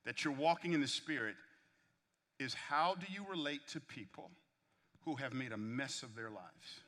that 0.06 0.24
you're 0.24 0.32
walking 0.32 0.72
in 0.72 0.80
the 0.80 0.88
Spirit 0.88 1.34
is 2.38 2.54
how 2.54 2.94
do 2.94 3.06
you 3.12 3.26
relate 3.28 3.66
to 3.72 3.80
people 3.80 4.30
who 5.04 5.16
have 5.16 5.34
made 5.34 5.52
a 5.52 5.56
mess 5.56 6.02
of 6.02 6.14
their 6.14 6.30
lives? 6.30 6.80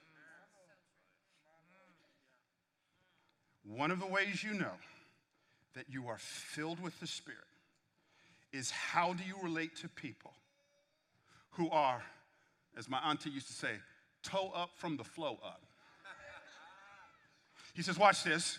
One 3.65 3.91
of 3.91 4.01
the 4.01 4.07
ways 4.07 4.43
you 4.43 4.55
know 4.55 4.75
that 5.75 5.85
you 5.89 6.09
are 6.09 6.19
filled 6.19 6.81
with 6.81 6.99
the 7.01 7.07
Spirit 7.07 7.39
is 8.53 8.71
how 8.71 9.13
do 9.13 9.23
you 9.25 9.37
relate 9.43 9.77
to 9.77 9.89
people 9.89 10.33
who 11.53 11.71
are, 11.71 12.03
as 12.77 12.89
my 12.89 12.99
auntie 12.99 13.31
used 13.31 13.47
to 13.49 13.53
say, 13.53 13.75
toe 14.23 14.51
up 14.55 14.71
from 14.77 14.97
the 14.97 15.05
flow 15.05 15.39
up. 15.45 15.63
He 17.75 17.83
says, 17.83 17.99
Watch 17.99 18.25
this. 18.25 18.59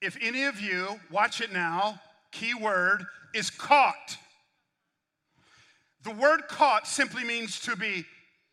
If 0.00 0.16
any 0.20 0.44
of 0.44 0.60
you, 0.60 1.00
watch 1.10 1.40
it 1.40 1.52
now, 1.52 2.00
key 2.30 2.54
word, 2.54 3.04
is 3.34 3.50
caught. 3.50 4.18
The 6.02 6.10
word 6.12 6.42
caught 6.48 6.86
simply 6.86 7.24
means 7.24 7.60
to 7.60 7.76
be 7.76 8.04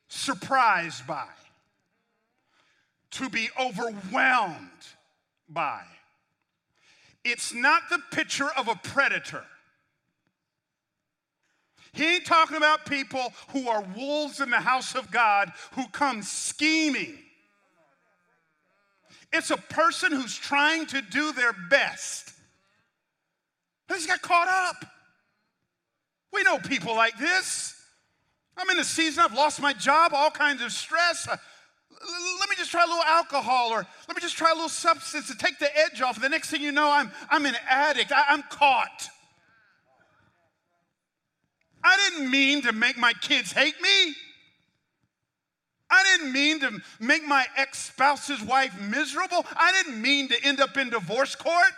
surprised 0.08 1.06
by, 1.06 1.28
to 3.14 3.30
be 3.30 3.50
overwhelmed 3.60 4.70
by. 5.50 5.82
It's 7.24 7.54
not 7.54 7.84
the 7.90 8.00
picture 8.12 8.50
of 8.58 8.68
a 8.68 8.76
predator. 8.76 9.46
He 11.94 12.16
ain't 12.16 12.26
talking 12.26 12.58
about 12.58 12.86
people 12.86 13.34
who 13.50 13.70
are 13.70 13.86
wolves 13.96 14.40
in 14.40 14.50
the 14.50 14.58
house 14.58 14.96
of 14.96 15.12
God 15.12 15.52
who 15.74 15.88
come 15.90 16.22
scheming 16.24 17.20
it's 19.34 19.50
a 19.50 19.58
person 19.58 20.12
who's 20.12 20.38
trying 20.38 20.86
to 20.88 21.02
do 21.02 21.34
their 21.34 21.54
best. 21.54 22.32
They 23.90 23.96
just 23.96 24.08
got 24.08 24.22
caught 24.22 24.48
up. 24.48 24.86
We 26.32 26.44
know 26.44 26.60
people 26.60 26.96
like 26.96 27.18
this. 27.18 27.76
I'm 28.56 28.70
in 28.70 28.78
a 28.78 28.84
season, 28.84 29.24
I've 29.26 29.34
lost 29.34 29.60
my 29.60 29.74
job, 29.74 30.14
all 30.14 30.30
kinds 30.30 30.62
of 30.62 30.72
stress. 30.72 31.28
Let 32.06 32.50
me 32.50 32.56
just 32.58 32.72
try 32.72 32.84
a 32.84 32.88
little 32.88 33.04
alcohol 33.04 33.70
or 33.72 33.86
let 34.08 34.16
me 34.16 34.22
just 34.22 34.36
try 34.36 34.52
a 34.52 34.54
little 34.54 34.70
substance 34.70 35.28
to 35.28 35.38
take 35.38 35.60
the 35.60 35.70
edge 35.78 36.02
off. 36.02 36.20
The 36.20 36.30
next 36.30 36.50
thing 36.50 36.62
you 36.62 36.72
know, 36.72 36.90
I'm, 36.92 37.12
I'm 37.30 37.46
an 37.46 37.56
addict. 37.70 38.12
I, 38.12 38.26
I'm 38.30 38.44
caught. 38.44 39.10
I 41.84 41.98
didn't 42.10 42.32
mean 42.32 42.62
to 42.64 42.72
make 42.72 42.98
my 42.98 43.14
kids 43.14 43.52
hate 43.52 43.80
me. 43.82 44.14
I 45.90 46.04
didn't 46.04 46.34
mean 46.34 46.60
to 46.62 46.80
make 47.00 47.26
my 47.26 47.46
ex 47.56 47.80
spouse's 47.80 48.42
wife 48.42 48.80
miserable. 48.82 49.46
I 49.56 49.72
didn't 49.72 50.02
mean 50.02 50.28
to 50.30 50.44
end 50.44 50.60
up 50.60 50.76
in 50.78 50.90
divorce 50.90 51.36
court. 51.36 51.72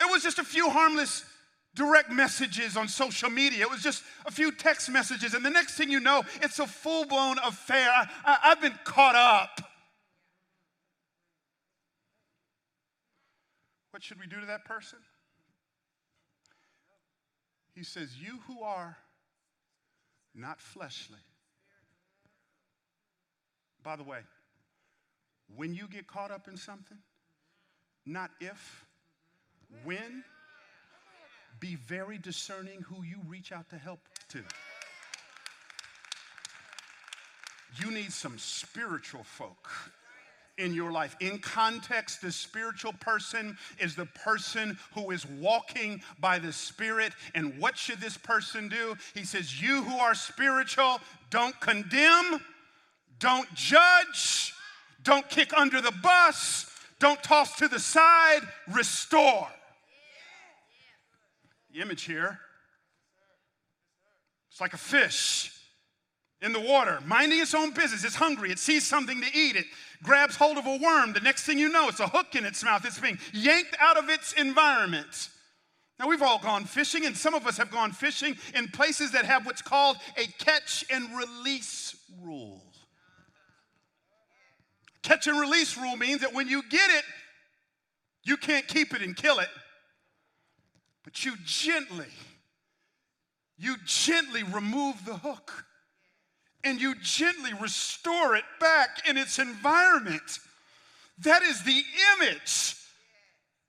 It 0.00 0.10
was 0.10 0.22
just 0.22 0.38
a 0.38 0.44
few 0.44 0.70
harmless 0.70 1.24
direct 1.74 2.10
messages 2.10 2.76
on 2.76 2.88
social 2.88 3.30
media. 3.30 3.62
It 3.62 3.70
was 3.70 3.82
just 3.82 4.02
a 4.26 4.30
few 4.30 4.52
text 4.52 4.90
messages. 4.90 5.34
And 5.34 5.44
the 5.44 5.50
next 5.50 5.76
thing 5.76 5.90
you 5.90 6.00
know, 6.00 6.22
it's 6.42 6.58
a 6.58 6.66
full 6.66 7.06
blown 7.06 7.38
affair. 7.38 7.88
I, 8.24 8.38
have 8.42 8.60
been 8.60 8.78
caught 8.84 9.14
up. 9.14 9.60
What 13.90 14.02
should 14.02 14.20
we 14.20 14.26
do 14.26 14.40
to 14.40 14.46
that 14.46 14.64
person? 14.64 14.98
He 17.74 17.84
says, 17.84 18.10
You 18.20 18.38
who 18.46 18.62
are 18.62 18.96
not 20.34 20.60
fleshly, 20.60 21.18
by 23.82 23.96
the 23.96 24.04
way, 24.04 24.20
when 25.56 25.74
you 25.74 25.88
get 25.88 26.06
caught 26.06 26.30
up 26.30 26.48
in 26.48 26.56
something, 26.56 26.98
not 28.06 28.30
if, 28.40 28.86
when, 29.84 30.24
be 31.60 31.76
very 31.86 32.18
discerning 32.18 32.82
who 32.82 33.02
you 33.02 33.18
reach 33.28 33.52
out 33.52 33.68
to 33.70 33.76
help 33.76 34.00
to. 34.30 34.42
You 37.82 37.90
need 37.90 38.12
some 38.12 38.38
spiritual 38.38 39.22
folk 39.22 39.68
in 40.58 40.74
your 40.74 40.90
life. 40.90 41.16
In 41.20 41.38
context, 41.38 42.20
the 42.20 42.32
spiritual 42.32 42.92
person 42.94 43.56
is 43.78 43.94
the 43.94 44.06
person 44.06 44.78
who 44.94 45.10
is 45.10 45.26
walking 45.26 46.02
by 46.18 46.38
the 46.38 46.52
Spirit. 46.52 47.12
And 47.34 47.58
what 47.58 47.76
should 47.76 48.00
this 48.00 48.16
person 48.16 48.68
do? 48.68 48.96
He 49.14 49.24
says, 49.24 49.60
You 49.60 49.82
who 49.82 49.98
are 49.98 50.14
spiritual, 50.14 51.00
don't 51.30 51.58
condemn, 51.60 52.40
don't 53.18 53.52
judge. 53.54 54.54
Don't 55.02 55.28
kick 55.28 55.56
under 55.56 55.80
the 55.80 55.92
bus. 56.02 56.70
Don't 56.98 57.22
toss 57.22 57.56
to 57.56 57.68
the 57.68 57.78
side. 57.78 58.40
Restore. 58.70 59.48
The 61.72 61.80
image 61.80 62.02
here 62.02 62.40
it's 64.50 64.60
like 64.60 64.74
a 64.74 64.78
fish 64.78 65.52
in 66.42 66.52
the 66.52 66.60
water, 66.60 66.98
minding 67.06 67.40
its 67.40 67.54
own 67.54 67.72
business. 67.72 68.04
It's 68.04 68.14
hungry. 68.14 68.50
It 68.50 68.58
sees 68.58 68.86
something 68.86 69.20
to 69.20 69.26
eat. 69.32 69.56
It 69.56 69.66
grabs 70.02 70.36
hold 70.36 70.58
of 70.58 70.66
a 70.66 70.76
worm. 70.76 71.12
The 71.12 71.20
next 71.20 71.44
thing 71.44 71.58
you 71.58 71.68
know, 71.68 71.88
it's 71.88 72.00
a 72.00 72.08
hook 72.08 72.34
in 72.34 72.44
its 72.44 72.64
mouth. 72.64 72.84
It's 72.84 72.98
being 72.98 73.18
yanked 73.32 73.76
out 73.78 73.96
of 73.96 74.08
its 74.08 74.32
environment. 74.32 75.28
Now, 75.98 76.08
we've 76.08 76.22
all 76.22 76.38
gone 76.38 76.64
fishing, 76.64 77.04
and 77.04 77.14
some 77.14 77.34
of 77.34 77.46
us 77.46 77.58
have 77.58 77.70
gone 77.70 77.92
fishing 77.92 78.36
in 78.54 78.68
places 78.68 79.12
that 79.12 79.26
have 79.26 79.44
what's 79.44 79.60
called 79.60 79.98
a 80.16 80.24
catch 80.42 80.84
and 80.90 81.08
release 81.16 81.94
rule. 82.22 82.62
Catch 85.02 85.26
and 85.26 85.38
release 85.38 85.76
rule 85.76 85.96
means 85.96 86.22
that 86.22 86.32
when 86.32 86.48
you 86.48 86.62
get 86.70 86.90
it, 86.90 87.04
you 88.24 88.38
can't 88.38 88.66
keep 88.66 88.94
it 88.94 89.02
and 89.02 89.14
kill 89.14 89.38
it, 89.40 89.48
but 91.10 91.24
you 91.24 91.32
gently, 91.44 92.06
you 93.58 93.74
gently 93.84 94.44
remove 94.44 95.04
the 95.04 95.16
hook 95.16 95.64
and 96.62 96.80
you 96.80 96.94
gently 97.02 97.50
restore 97.60 98.36
it 98.36 98.44
back 98.60 99.08
in 99.08 99.16
its 99.16 99.40
environment. 99.40 100.38
That 101.18 101.42
is 101.42 101.64
the 101.64 101.82
image 102.14 102.76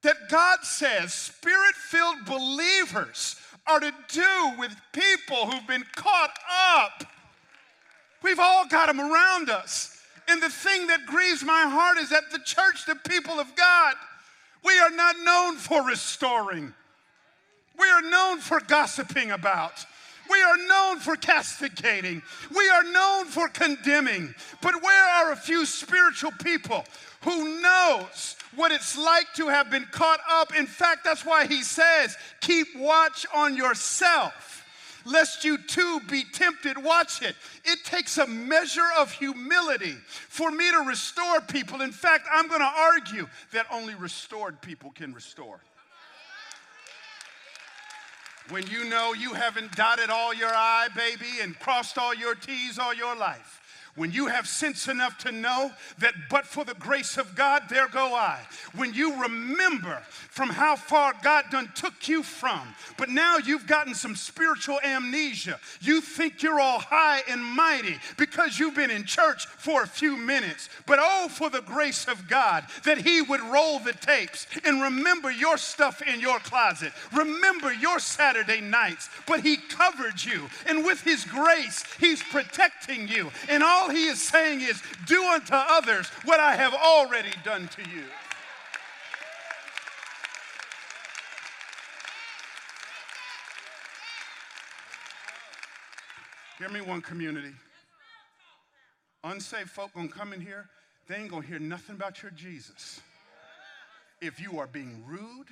that 0.03 0.29
God 0.29 0.59
says 0.61 1.15
spirit 1.15 1.73
filled 1.73 2.25
believers 2.25 3.37
are 3.65 3.79
to 3.79 3.91
do 4.09 4.51
with 4.59 4.75
people 4.93 5.47
who've 5.47 5.67
been 5.67 5.85
caught 5.95 6.37
up. 6.75 7.03
We've 8.21 8.39
all 8.39 8.67
got 8.67 8.85
them 8.85 8.99
around 8.99 9.49
us. 9.49 9.97
And 10.27 10.43
the 10.43 10.49
thing 10.49 10.85
that 10.87 11.07
grieves 11.07 11.43
my 11.43 11.63
heart 11.63 11.97
is 11.97 12.09
that 12.09 12.29
the 12.31 12.39
church, 12.39 12.85
the 12.85 12.99
people 13.09 13.39
of 13.39 13.55
God, 13.55 13.95
we 14.63 14.77
are 14.77 14.91
not 14.91 15.15
known 15.23 15.55
for 15.55 15.83
restoring. 15.83 16.75
We 17.81 17.89
are 17.89 18.01
known 18.03 18.39
for 18.39 18.59
gossiping 18.59 19.31
about. 19.31 19.83
We 20.29 20.41
are 20.41 20.67
known 20.67 20.99
for 20.99 21.15
castigating. 21.15 22.21
We 22.55 22.69
are 22.69 22.83
known 22.83 23.25
for 23.25 23.47
condemning. 23.49 24.35
But 24.61 24.83
where 24.83 25.09
are 25.09 25.31
a 25.31 25.35
few 25.35 25.65
spiritual 25.65 26.31
people 26.43 26.85
who 27.21 27.59
knows 27.59 28.35
what 28.55 28.71
it's 28.71 28.97
like 28.97 29.33
to 29.35 29.47
have 29.47 29.71
been 29.71 29.87
caught 29.91 30.19
up? 30.29 30.55
In 30.55 30.67
fact, 30.67 31.03
that's 31.03 31.25
why 31.25 31.47
he 31.47 31.63
says, 31.63 32.15
keep 32.39 32.67
watch 32.77 33.25
on 33.33 33.55
yourself 33.55 34.63
lest 35.05 35.43
you 35.43 35.57
too 35.57 35.99
be 36.07 36.23
tempted. 36.23 36.77
Watch 36.77 37.23
it. 37.23 37.35
It 37.65 37.83
takes 37.83 38.19
a 38.19 38.27
measure 38.27 38.87
of 38.99 39.11
humility 39.11 39.95
for 40.29 40.51
me 40.51 40.69
to 40.69 40.85
restore 40.87 41.41
people. 41.41 41.81
In 41.81 41.91
fact, 41.91 42.27
I'm 42.31 42.47
going 42.47 42.61
to 42.61 42.73
argue 42.77 43.27
that 43.51 43.65
only 43.71 43.95
restored 43.95 44.61
people 44.61 44.91
can 44.91 45.11
restore. 45.13 45.59
When 48.49 48.67
you 48.67 48.83
know 48.85 49.13
you 49.13 49.33
haven't 49.33 49.75
dotted 49.75 50.09
all 50.09 50.33
your 50.33 50.51
I, 50.53 50.89
baby, 50.95 51.41
and 51.41 51.57
crossed 51.59 51.97
all 51.97 52.13
your 52.13 52.35
T's 52.35 52.79
all 52.79 52.93
your 52.93 53.15
life 53.15 53.60
when 53.95 54.11
you 54.11 54.27
have 54.27 54.47
sense 54.47 54.87
enough 54.87 55.17
to 55.19 55.31
know 55.31 55.71
that 55.99 56.13
but 56.29 56.45
for 56.45 56.63
the 56.63 56.73
grace 56.75 57.17
of 57.17 57.35
God, 57.35 57.63
there 57.69 57.87
go 57.87 58.15
I. 58.15 58.39
When 58.73 58.93
you 58.93 59.21
remember 59.21 60.01
from 60.07 60.49
how 60.49 60.75
far 60.75 61.13
God 61.21 61.45
done 61.51 61.69
took 61.75 62.07
you 62.07 62.23
from, 62.23 62.61
but 62.97 63.09
now 63.09 63.37
you've 63.37 63.67
gotten 63.67 63.93
some 63.93 64.15
spiritual 64.15 64.79
amnesia. 64.83 65.59
You 65.81 65.99
think 65.99 66.41
you're 66.41 66.59
all 66.59 66.79
high 66.79 67.21
and 67.29 67.43
mighty 67.43 67.97
because 68.17 68.57
you've 68.57 68.75
been 68.75 68.91
in 68.91 69.03
church 69.03 69.45
for 69.45 69.83
a 69.83 69.87
few 69.87 70.15
minutes. 70.15 70.69
But 70.85 70.99
oh, 71.01 71.27
for 71.29 71.49
the 71.49 71.61
grace 71.61 72.07
of 72.07 72.29
God 72.29 72.65
that 72.85 72.99
He 72.99 73.21
would 73.21 73.41
roll 73.41 73.79
the 73.79 73.93
tapes 73.93 74.47
and 74.63 74.81
remember 74.81 75.31
your 75.31 75.57
stuff 75.57 76.01
in 76.01 76.19
your 76.19 76.39
closet. 76.39 76.93
Remember 77.13 77.73
your 77.73 77.99
Saturday 77.99 78.61
nights. 78.61 79.09
But 79.27 79.41
He 79.41 79.57
covered 79.57 80.23
you, 80.23 80.49
and 80.65 80.85
with 80.85 81.01
His 81.01 81.25
grace, 81.25 81.83
He's 81.99 82.23
protecting 82.23 83.07
you. 83.07 83.31
And 83.49 83.63
all 83.63 83.80
all 83.81 83.89
he 83.89 84.05
is 84.05 84.21
saying 84.21 84.61
is, 84.61 84.81
Do 85.07 85.23
unto 85.25 85.53
others 85.53 86.07
what 86.23 86.39
I 86.39 86.55
have 86.55 86.73
already 86.73 87.31
done 87.43 87.67
to 87.69 87.81
you. 87.81 88.03
Hear 96.59 96.69
me, 96.69 96.81
one 96.81 97.01
community. 97.01 97.53
Unsaved 99.23 99.69
folk 99.69 99.93
gonna 99.95 100.07
come 100.07 100.33
in 100.33 100.41
here, 100.41 100.67
they 101.07 101.15
ain't 101.15 101.29
gonna 101.29 101.45
hear 101.45 101.59
nothing 101.59 101.95
about 101.95 102.21
your 102.21 102.31
Jesus. 102.31 103.01
If 104.21 104.39
you 104.39 104.59
are 104.59 104.67
being 104.67 105.03
rude, 105.07 105.47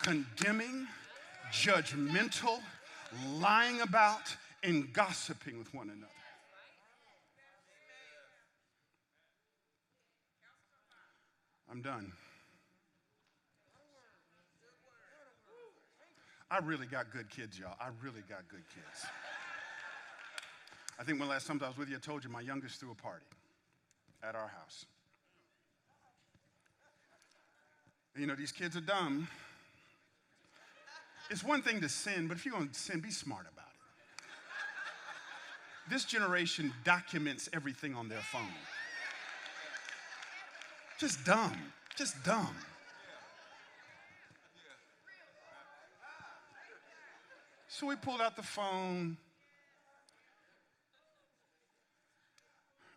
condemning, 0.00 0.86
judgmental, 1.50 2.60
lying 3.34 3.80
about, 3.80 4.36
and 4.62 4.92
gossiping 4.92 5.58
with 5.58 5.72
one 5.74 5.90
another. 5.90 6.06
I'm 11.76 11.82
done. 11.82 12.10
I 16.50 16.58
really 16.60 16.86
got 16.86 17.12
good 17.12 17.28
kids, 17.28 17.58
y'all. 17.58 17.76
I 17.78 17.88
really 18.02 18.22
got 18.30 18.48
good 18.48 18.62
kids. 18.74 19.04
I 20.98 21.04
think 21.04 21.20
when 21.20 21.28
last 21.28 21.46
time 21.46 21.60
I 21.62 21.68
was 21.68 21.76
with 21.76 21.90
you, 21.90 21.96
I 21.96 21.98
told 21.98 22.24
you 22.24 22.30
my 22.30 22.40
youngest 22.40 22.80
threw 22.80 22.92
a 22.92 22.94
party 22.94 23.26
at 24.22 24.34
our 24.34 24.48
house. 24.48 24.86
And, 28.14 28.22
you 28.22 28.26
know, 28.26 28.36
these 28.36 28.52
kids 28.52 28.74
are 28.74 28.80
dumb. 28.80 29.28
It's 31.28 31.44
one 31.44 31.60
thing 31.60 31.82
to 31.82 31.90
sin, 31.90 32.26
but 32.26 32.38
if 32.38 32.46
you're 32.46 32.54
going 32.54 32.70
to 32.70 32.74
sin, 32.74 33.00
be 33.00 33.10
smart 33.10 33.44
about 33.52 33.68
it. 33.68 33.74
This 35.90 36.06
generation 36.06 36.72
documents 36.84 37.50
everything 37.52 37.94
on 37.94 38.08
their 38.08 38.22
phone. 38.32 38.48
Just 40.98 41.24
dumb. 41.24 41.56
Just 41.96 42.22
dumb. 42.24 42.54
So 47.68 47.86
we 47.86 47.96
pulled 47.96 48.22
out 48.22 48.36
the 48.36 48.42
phone. 48.42 49.18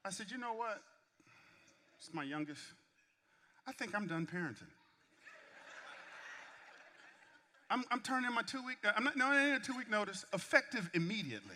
I 0.05 0.09
said, 0.09 0.31
you 0.31 0.37
know 0.37 0.53
what? 0.53 0.81
It's 1.97 2.13
my 2.13 2.23
youngest. 2.23 2.61
I 3.67 3.73
think 3.73 3.93
I'm 3.93 4.07
done 4.07 4.25
parenting. 4.25 4.71
I'm, 7.69 7.83
I'm 7.91 7.99
turning 7.99 8.27
in 8.27 8.33
my 8.33 8.41
two 8.41 8.65
week, 8.65 8.77
uh, 8.83 8.93
I'm 8.95 9.03
not, 9.03 9.15
no, 9.15 9.31
in 9.31 9.55
a 9.55 9.59
two 9.59 9.77
week 9.77 9.89
notice, 9.91 10.25
effective 10.33 10.89
immediately. 10.93 11.55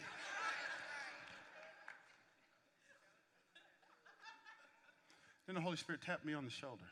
Then 5.45 5.55
the 5.55 5.61
Holy 5.61 5.77
Spirit 5.77 6.01
tapped 6.01 6.25
me 6.25 6.33
on 6.33 6.45
the 6.45 6.51
shoulder. 6.51 6.83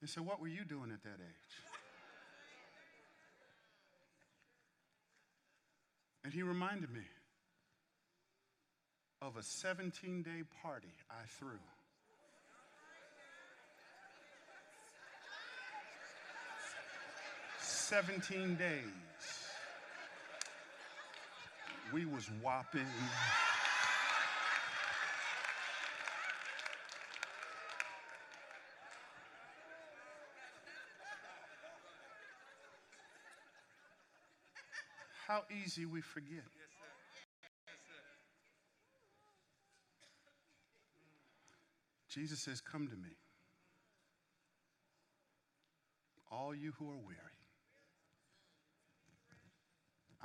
He 0.00 0.06
said, 0.06 0.24
What 0.24 0.40
were 0.40 0.48
you 0.48 0.64
doing 0.64 0.90
at 0.92 1.02
that 1.02 1.18
age? 1.20 1.54
And 6.24 6.32
he 6.32 6.42
reminded 6.42 6.92
me 6.92 7.00
of 9.22 9.36
a 9.36 9.42
17 9.42 10.22
day 10.22 10.42
party 10.62 10.92
I 11.10 11.24
threw. 11.26 11.58
Seventeen 17.88 18.54
days. 18.56 18.82
We 21.90 22.04
was 22.04 22.28
whopping. 22.42 22.84
How 35.38 35.44
easy 35.64 35.86
we 35.86 36.00
forget. 36.00 36.44
Jesus 42.08 42.40
says, 42.40 42.60
Come 42.60 42.88
to 42.88 42.96
me, 42.96 43.16
all 46.32 46.54
you 46.54 46.72
who 46.78 46.90
are 46.90 46.96
weary. 46.96 47.18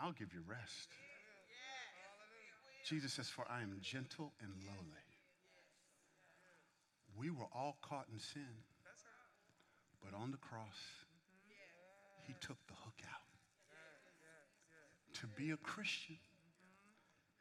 I'll 0.02 0.14
give 0.14 0.34
you 0.34 0.42
rest. 0.48 0.90
Jesus 2.90 3.14
says, 3.14 3.30
For 3.30 3.46
I 3.50 3.62
am 3.62 3.78
gentle 3.82 4.34
and 4.42 4.52
lowly. 4.66 5.06
We 7.16 7.30
were 7.30 7.48
all 7.54 7.78
caught 7.82 8.08
in 8.12 8.20
sin, 8.20 8.64
but 10.04 10.18
on 10.18 10.32
the 10.32 10.38
cross, 10.38 10.80
he 12.26 12.34
took 12.42 12.58
the 12.68 12.74
hook 12.74 13.00
out 13.06 13.23
to 15.24 15.28
be 15.42 15.52
a 15.52 15.58
Christian 15.58 16.18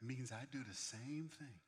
means 0.01 0.31
I 0.31 0.45
do 0.53 0.59
the 0.63 0.75
same 0.75 1.29
thing. 1.37 1.59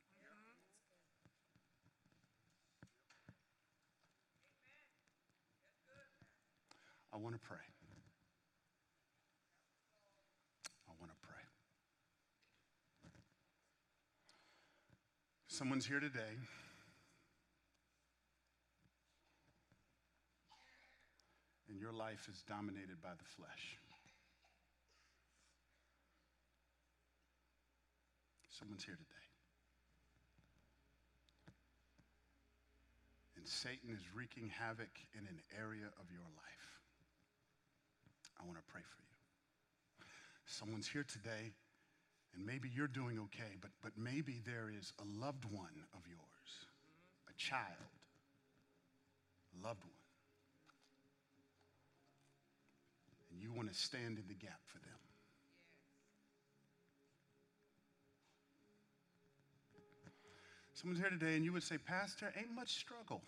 I 7.12 7.17
want 7.17 7.35
to 7.35 7.41
pray. 7.41 7.57
I 10.89 10.93
want 11.01 11.11
to 11.11 11.19
pray. 11.27 11.43
Someone's 15.49 15.87
here 15.87 15.99
today. 15.99 16.39
And 21.69 21.81
your 21.81 21.93
life 21.93 22.29
is 22.31 22.45
dominated 22.47 23.03
by 23.03 23.11
the 23.19 23.25
flesh. 23.25 23.79
Someone's 28.59 28.85
here 28.85 28.95
today. 28.95 29.27
And 33.37 33.49
Satan 33.49 33.91
is 33.91 34.01
wreaking 34.15 34.49
havoc 34.49 34.95
in 35.19 35.27
an 35.27 35.41
area 35.59 35.91
of 35.99 36.07
your 36.11 36.25
life. 36.39 36.69
I 38.41 38.47
want 38.47 38.59
to 38.59 38.65
pray 38.71 38.83
for 38.83 39.03
you. 39.03 40.07
Someone's 40.47 40.87
here 40.87 41.05
today, 41.05 41.53
and 42.35 42.47
maybe 42.47 42.71
you're 42.73 42.87
doing 42.87 43.19
okay, 43.27 43.59
but, 43.61 43.71
but 43.83 43.93
maybe 43.99 44.41
there 44.47 44.71
is 44.71 44.93
a 45.03 45.07
loved 45.21 45.45
one 45.51 45.85
of 45.95 46.07
yours 46.07 46.25
a 47.29 47.35
child, 47.37 47.91
loved 49.63 49.83
one. 49.83 49.91
And 53.33 53.43
you 53.43 53.53
want 53.53 53.73
to 53.73 53.75
stand 53.75 54.19
in 54.19 54.25
the 54.29 54.35
gap 54.35 54.61
for 54.67 54.79
them. 54.79 54.93
Someone's 60.85 61.01
here 61.01 61.18
today 61.18 61.37
and 61.37 61.45
you 61.47 61.53
would 61.55 61.62
say, 61.62 61.78
Pastor, 61.78 62.30
ain't 62.37 62.55
much 62.55 62.74
struggle. 62.74 63.22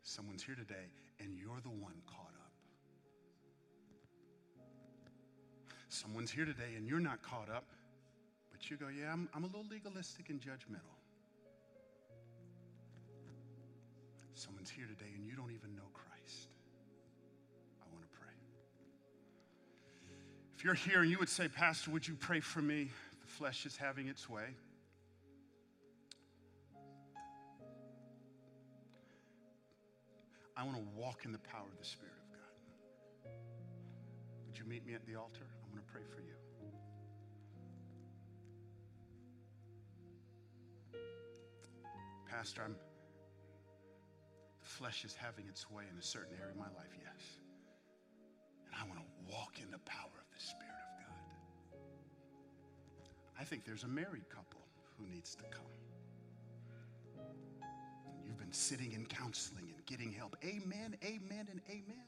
Someone's 0.00 0.42
here 0.42 0.54
today 0.54 0.88
and 1.20 1.36
you're 1.36 1.60
the 1.62 1.68
one 1.68 2.00
caught 2.06 2.32
up. 2.40 2.52
Someone's 5.90 6.30
here 6.30 6.46
today 6.46 6.76
and 6.78 6.88
you're 6.88 6.98
not 6.98 7.20
caught 7.20 7.50
up, 7.50 7.66
but 8.50 8.70
you 8.70 8.78
go, 8.78 8.86
Yeah, 8.88 9.12
I'm, 9.12 9.28
I'm 9.34 9.44
a 9.44 9.48
little 9.48 9.66
legalistic 9.70 10.30
and 10.30 10.40
judgmental. 10.40 10.96
Someone's 14.32 14.70
here 14.70 14.86
today 14.86 15.10
and 15.14 15.26
you 15.26 15.36
don't 15.36 15.50
even 15.50 15.76
know 15.76 15.90
Christ. 15.92 16.07
If 20.58 20.64
you're 20.64 20.74
here 20.74 21.02
and 21.02 21.10
you 21.10 21.20
would 21.20 21.28
say, 21.28 21.46
Pastor, 21.46 21.92
would 21.92 22.08
you 22.08 22.14
pray 22.14 22.40
for 22.40 22.60
me? 22.60 22.90
The 23.20 23.28
flesh 23.28 23.64
is 23.64 23.76
having 23.76 24.08
its 24.08 24.28
way. 24.28 24.42
I 30.56 30.64
want 30.64 30.76
to 30.76 30.82
walk 30.96 31.24
in 31.24 31.30
the 31.30 31.38
power 31.38 31.62
of 31.72 31.78
the 31.78 31.84
Spirit 31.84 32.10
of 32.24 32.32
God. 32.32 33.30
Would 34.48 34.58
you 34.58 34.64
meet 34.64 34.84
me 34.84 34.94
at 34.94 35.06
the 35.06 35.14
altar? 35.14 35.46
I'm 35.62 35.70
going 35.70 35.84
to 35.86 35.92
pray 35.92 36.02
for 36.12 36.22
you. 36.22 36.34
Pastor, 42.28 42.62
I'm, 42.64 42.74
the 44.60 44.66
flesh 44.66 45.04
is 45.04 45.14
having 45.14 45.46
its 45.46 45.70
way 45.70 45.84
in 45.88 45.96
a 45.96 46.02
certain 46.02 46.34
area 46.40 46.50
of 46.50 46.58
my 46.58 46.66
life, 46.76 46.90
yes. 46.98 47.38
And 48.68 48.80
I 48.80 48.86
want 48.86 49.00
to 49.00 49.06
walk 49.32 49.58
in 49.62 49.70
the 49.70 49.78
power 49.78 50.12
of 50.18 50.28
the 50.34 50.40
Spirit 50.40 50.68
of 50.70 51.06
God. 51.06 51.80
I 53.40 53.44
think 53.44 53.64
there's 53.64 53.84
a 53.84 53.88
married 53.88 54.28
couple 54.28 54.60
who 54.98 55.06
needs 55.08 55.34
to 55.36 55.44
come. 55.44 55.64
You've 58.24 58.38
been 58.38 58.52
sitting 58.52 58.92
in 58.92 59.06
counseling 59.06 59.72
and 59.74 59.86
getting 59.86 60.12
help. 60.12 60.36
Amen, 60.44 60.96
amen, 61.04 61.48
and 61.50 61.60
amen. 61.68 62.04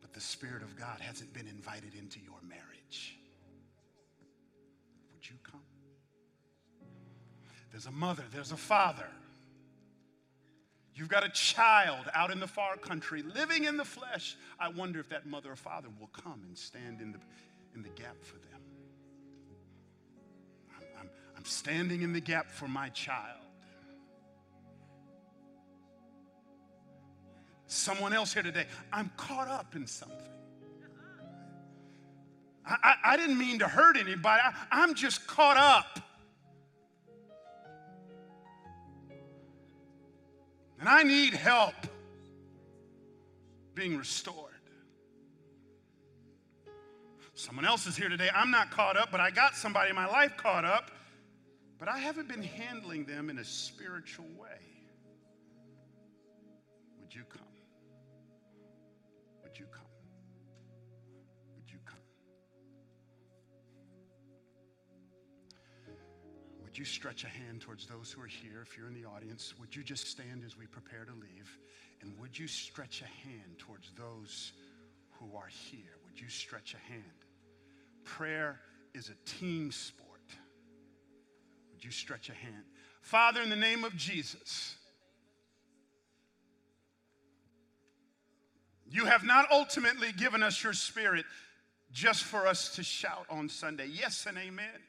But 0.00 0.12
the 0.12 0.20
Spirit 0.20 0.62
of 0.62 0.76
God 0.76 1.00
hasn't 1.00 1.32
been 1.32 1.48
invited 1.48 1.94
into 1.94 2.20
your 2.20 2.38
marriage. 2.46 3.18
Would 5.12 5.28
you 5.28 5.36
come? 5.42 5.62
There's 7.70 7.86
a 7.86 7.90
mother, 7.92 8.24
there's 8.32 8.52
a 8.52 8.56
father. 8.56 9.08
You've 10.96 11.10
got 11.10 11.26
a 11.26 11.28
child 11.28 12.06
out 12.14 12.30
in 12.30 12.40
the 12.40 12.46
far 12.46 12.78
country 12.78 13.22
living 13.22 13.64
in 13.64 13.76
the 13.76 13.84
flesh. 13.84 14.34
I 14.58 14.70
wonder 14.70 14.98
if 14.98 15.10
that 15.10 15.26
mother 15.26 15.52
or 15.52 15.56
father 15.56 15.88
will 16.00 16.08
come 16.08 16.40
and 16.48 16.56
stand 16.56 17.02
in 17.02 17.12
the, 17.12 17.18
in 17.74 17.82
the 17.82 17.90
gap 17.90 18.16
for 18.22 18.36
them. 18.38 18.60
I'm, 20.74 20.86
I'm, 21.02 21.10
I'm 21.36 21.44
standing 21.44 22.00
in 22.00 22.14
the 22.14 22.20
gap 22.20 22.50
for 22.50 22.66
my 22.66 22.88
child. 22.88 23.42
Someone 27.66 28.14
else 28.14 28.32
here 28.32 28.42
today, 28.42 28.64
I'm 28.90 29.10
caught 29.18 29.48
up 29.48 29.76
in 29.76 29.86
something. 29.86 30.16
I, 32.64 32.76
I, 32.82 32.94
I 33.04 33.16
didn't 33.18 33.36
mean 33.36 33.58
to 33.58 33.68
hurt 33.68 33.98
anybody, 33.98 34.40
I, 34.42 34.54
I'm 34.70 34.94
just 34.94 35.26
caught 35.26 35.58
up. 35.58 36.05
And 40.86 40.94
I 40.94 41.02
need 41.02 41.34
help 41.34 41.74
being 43.74 43.98
restored. 43.98 44.52
Someone 47.34 47.64
else 47.64 47.88
is 47.88 47.96
here 47.96 48.08
today. 48.08 48.30
I'm 48.32 48.52
not 48.52 48.70
caught 48.70 48.96
up, 48.96 49.10
but 49.10 49.18
I 49.18 49.32
got 49.32 49.56
somebody 49.56 49.90
in 49.90 49.96
my 49.96 50.06
life 50.06 50.36
caught 50.36 50.64
up, 50.64 50.92
but 51.80 51.88
I 51.88 51.98
haven't 51.98 52.28
been 52.28 52.44
handling 52.44 53.04
them 53.04 53.30
in 53.30 53.38
a 53.38 53.44
spiritual 53.44 54.26
way. 54.38 54.60
Would 57.00 57.12
you 57.12 57.24
come? 57.28 57.45
Would 66.76 66.80
you 66.80 66.84
stretch 66.84 67.24
a 67.24 67.28
hand 67.28 67.62
towards 67.62 67.86
those 67.86 68.12
who 68.12 68.20
are 68.20 68.26
here? 68.26 68.60
If 68.60 68.76
you're 68.76 68.86
in 68.86 68.92
the 68.92 69.08
audience, 69.08 69.54
would 69.58 69.74
you 69.74 69.82
just 69.82 70.08
stand 70.08 70.42
as 70.44 70.58
we 70.58 70.66
prepare 70.66 71.06
to 71.06 71.12
leave? 71.12 71.58
And 72.02 72.12
would 72.20 72.38
you 72.38 72.46
stretch 72.46 73.00
a 73.00 73.26
hand 73.26 73.56
towards 73.56 73.92
those 73.96 74.52
who 75.12 75.34
are 75.34 75.48
here? 75.70 75.96
Would 76.04 76.20
you 76.20 76.28
stretch 76.28 76.74
a 76.74 76.92
hand? 76.92 77.02
Prayer 78.04 78.60
is 78.92 79.08
a 79.08 79.14
team 79.24 79.72
sport. 79.72 80.20
Would 81.72 81.82
you 81.82 81.90
stretch 81.90 82.28
a 82.28 82.34
hand? 82.34 82.64
Father, 83.00 83.40
in 83.40 83.48
the 83.48 83.56
name 83.56 83.82
of 83.82 83.96
Jesus, 83.96 84.76
you 88.86 89.06
have 89.06 89.24
not 89.24 89.50
ultimately 89.50 90.12
given 90.12 90.42
us 90.42 90.62
your 90.62 90.74
spirit 90.74 91.24
just 91.90 92.24
for 92.24 92.46
us 92.46 92.74
to 92.74 92.82
shout 92.82 93.24
on 93.30 93.48
Sunday. 93.48 93.88
Yes 93.90 94.26
and 94.28 94.36
amen. 94.36 94.82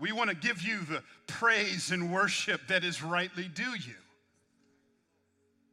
We 0.00 0.12
want 0.12 0.30
to 0.30 0.36
give 0.36 0.62
you 0.62 0.80
the 0.80 1.02
praise 1.26 1.90
and 1.90 2.12
worship 2.12 2.68
that 2.68 2.84
is 2.84 3.02
rightly 3.02 3.48
due 3.48 3.74
you. 3.74 3.94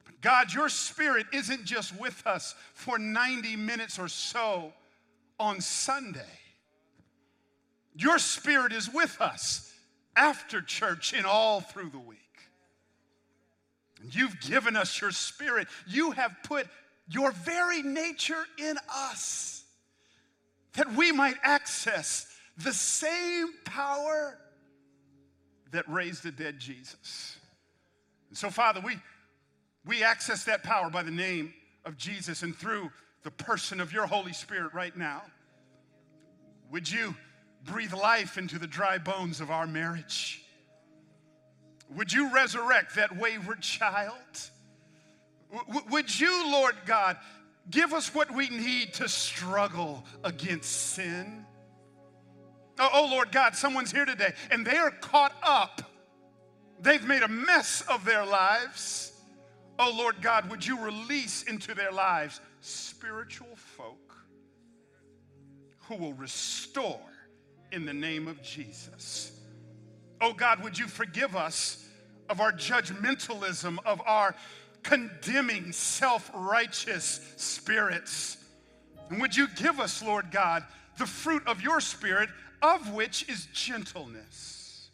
But 0.06 0.22
God, 0.22 0.54
your 0.54 0.70
spirit 0.70 1.26
isn't 1.34 1.66
just 1.66 1.98
with 2.00 2.26
us 2.26 2.56
for 2.74 3.00
90 3.00 3.56
minutes 3.56 3.98
or 3.98 4.08
so 4.08 4.74
on 5.40 5.62
Sunday. 5.62 6.22
Your 7.96 8.20
spirit 8.20 8.72
is 8.72 8.90
with 8.94 9.20
us 9.20 9.74
after 10.16 10.62
church 10.62 11.14
and 11.14 11.26
all 11.26 11.62
through 11.62 11.90
the 11.90 12.00
week. 12.00 12.20
And 14.02 14.14
you've 14.14 14.40
given 14.40 14.76
us 14.76 15.02
your 15.02 15.12
spirit. 15.12 15.68
You 15.88 16.12
have 16.12 16.36
put 16.44 16.68
your 17.10 17.32
very 17.32 17.82
nature 17.82 18.46
in 18.58 18.78
us 18.94 19.64
that 20.74 20.94
we 20.94 21.12
might 21.12 21.36
access 21.44 22.28
the 22.64 22.74
same 22.74 23.54
power 23.66 24.38
that 25.72 25.88
raised 25.90 26.24
the 26.24 26.32
dead 26.32 26.60
Jesus. 26.60 27.38
And 28.30 28.38
so, 28.38 28.50
Father, 28.50 28.82
we, 28.82 28.98
we 29.86 30.04
access 30.04 30.44
that 30.46 30.64
power 30.64 30.90
by 30.90 31.04
the 31.04 31.12
name 31.12 31.54
of 31.86 31.98
Jesus 31.98 32.44
and 32.44 32.56
through 32.56 32.92
the 33.24 33.32
person 33.32 33.80
of 33.80 33.94
your 33.94 34.06
Holy 34.08 34.34
Spirit 34.34 34.74
right 34.74 34.96
now. 34.96 35.24
Would 36.72 36.90
you 36.92 37.16
breathe 37.66 37.94
life 37.94 38.38
into 38.38 38.58
the 38.58 38.68
dry 38.68 38.98
bones 38.98 39.42
of 39.42 39.52
our 39.52 39.68
marriage? 39.68 40.44
Would 41.96 42.12
you 42.14 42.34
resurrect 42.34 42.96
that 42.96 43.18
wayward 43.18 43.62
child? 43.62 44.14
W- 45.52 45.86
would 45.90 46.20
you, 46.20 46.52
Lord 46.52 46.76
God, 46.86 47.18
give 47.70 47.94
us 47.94 48.16
what 48.16 48.34
we 48.34 48.50
need 48.50 48.94
to 48.96 49.10
struggle 49.10 50.06
against 50.24 50.72
sin? 50.72 51.46
Oh, 52.84 52.90
oh, 52.94 53.08
Lord 53.12 53.32
God, 53.32 53.56
someone's 53.56 53.92
here 53.92 54.06
today 54.06 54.34
and 54.50 54.66
they 54.66 54.76
are 54.76 54.90
caught 54.90 55.36
up. 55.44 55.84
They've 56.82 57.06
made 57.06 57.22
a 57.22 57.28
mess 57.28 57.84
of 57.88 58.04
their 58.06 58.26
lives. 58.26 59.22
Oh, 59.78 59.94
Lord 59.96 60.16
God, 60.20 60.50
would 60.50 60.66
you 60.66 60.84
release 60.84 61.44
into 61.44 61.76
their 61.76 61.92
lives 61.92 62.42
spiritual 62.60 63.56
folk 63.56 64.16
who 65.82 65.96
will 65.96 66.14
restore 66.14 67.00
in 67.72 67.86
the 67.86 67.94
name 67.94 68.28
of 68.28 68.42
Jesus? 68.42 69.40
Oh, 70.20 70.34
God, 70.34 70.64
would 70.64 70.80
you 70.80 70.88
forgive 70.88 71.36
us 71.36 71.88
of 72.30 72.42
our 72.42 72.52
judgmentalism, 72.52 73.78
of 73.86 74.02
our 74.08 74.36
condemning, 74.82 75.72
self 75.72 76.32
righteous 76.34 77.22
spirits? 77.38 78.38
And 79.12 79.22
would 79.22 79.36
you 79.36 79.48
give 79.56 79.80
us, 79.80 80.02
Lord 80.02 80.32
God, 80.32 80.64
the 80.98 81.06
fruit 81.06 81.46
of 81.46 81.62
your 81.62 81.80
spirit 81.80 82.30
of 82.62 82.94
which 82.94 83.28
is 83.30 83.48
gentleness. 83.54 84.90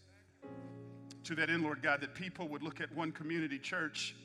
To 1.26 1.36
that 1.36 1.50
end, 1.50 1.64
Lord 1.64 1.84
God, 1.84 2.02
that 2.02 2.16
people 2.16 2.48
would 2.48 2.64
look 2.64 2.80
at 2.80 2.94
one 2.96 3.12
community 3.12 3.60
church 3.60 4.16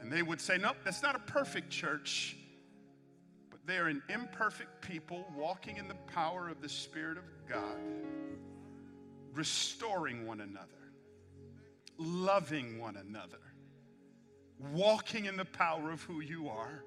and 0.00 0.10
they 0.10 0.22
would 0.22 0.40
say, 0.40 0.58
Nope, 0.58 0.76
that's 0.84 1.02
not 1.02 1.14
a 1.14 1.20
perfect 1.20 1.70
church, 1.70 2.36
but 3.50 3.60
they 3.66 3.76
are 3.76 3.86
an 3.86 4.02
imperfect 4.08 4.80
people 4.80 5.26
walking 5.36 5.76
in 5.76 5.86
the 5.86 5.94
power 6.12 6.48
of 6.48 6.60
the 6.60 6.68
Spirit 6.68 7.18
of 7.18 7.24
God, 7.48 7.78
restoring 9.32 10.26
one 10.26 10.40
another, 10.40 10.66
loving 11.98 12.80
one 12.80 12.96
another, 12.96 13.38
walking 14.72 15.26
in 15.26 15.36
the 15.36 15.44
power 15.44 15.90
of 15.90 16.02
who 16.02 16.20
you 16.20 16.48
are. 16.48 16.82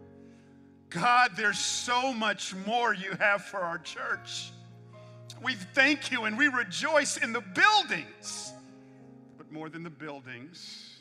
God, 0.90 1.32
there's 1.38 1.60
so 1.60 2.14
much 2.14 2.54
more 2.68 2.94
you 2.94 3.14
have 3.20 3.44
for 3.46 3.60
our 3.60 3.78
church. 3.78 4.52
We 5.42 5.56
thank 5.56 6.12
you 6.12 6.26
and 6.26 6.38
we 6.38 6.48
rejoice 6.48 7.18
in 7.18 7.34
the 7.34 7.42
buildings. 7.42 8.54
But 9.38 9.52
more 9.52 9.70
than 9.70 9.84
the 9.84 9.90
buildings, 9.90 10.98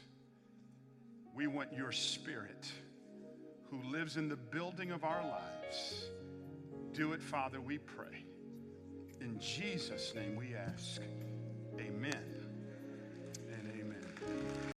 we 1.34 1.46
want 1.46 1.72
your 1.72 1.92
spirit 1.92 2.70
who 3.70 3.82
lives 3.90 4.16
in 4.16 4.28
the 4.28 4.36
building 4.36 4.90
of 4.90 5.04
our 5.04 5.22
lives. 5.22 6.04
Do 6.92 7.12
it, 7.12 7.22
Father, 7.22 7.60
we 7.60 7.78
pray. 7.78 8.24
In 9.20 9.38
Jesus' 9.38 10.14
name 10.14 10.36
we 10.36 10.54
ask. 10.54 11.00
Amen 11.78 12.46
and 13.48 13.72
amen. 13.80 14.71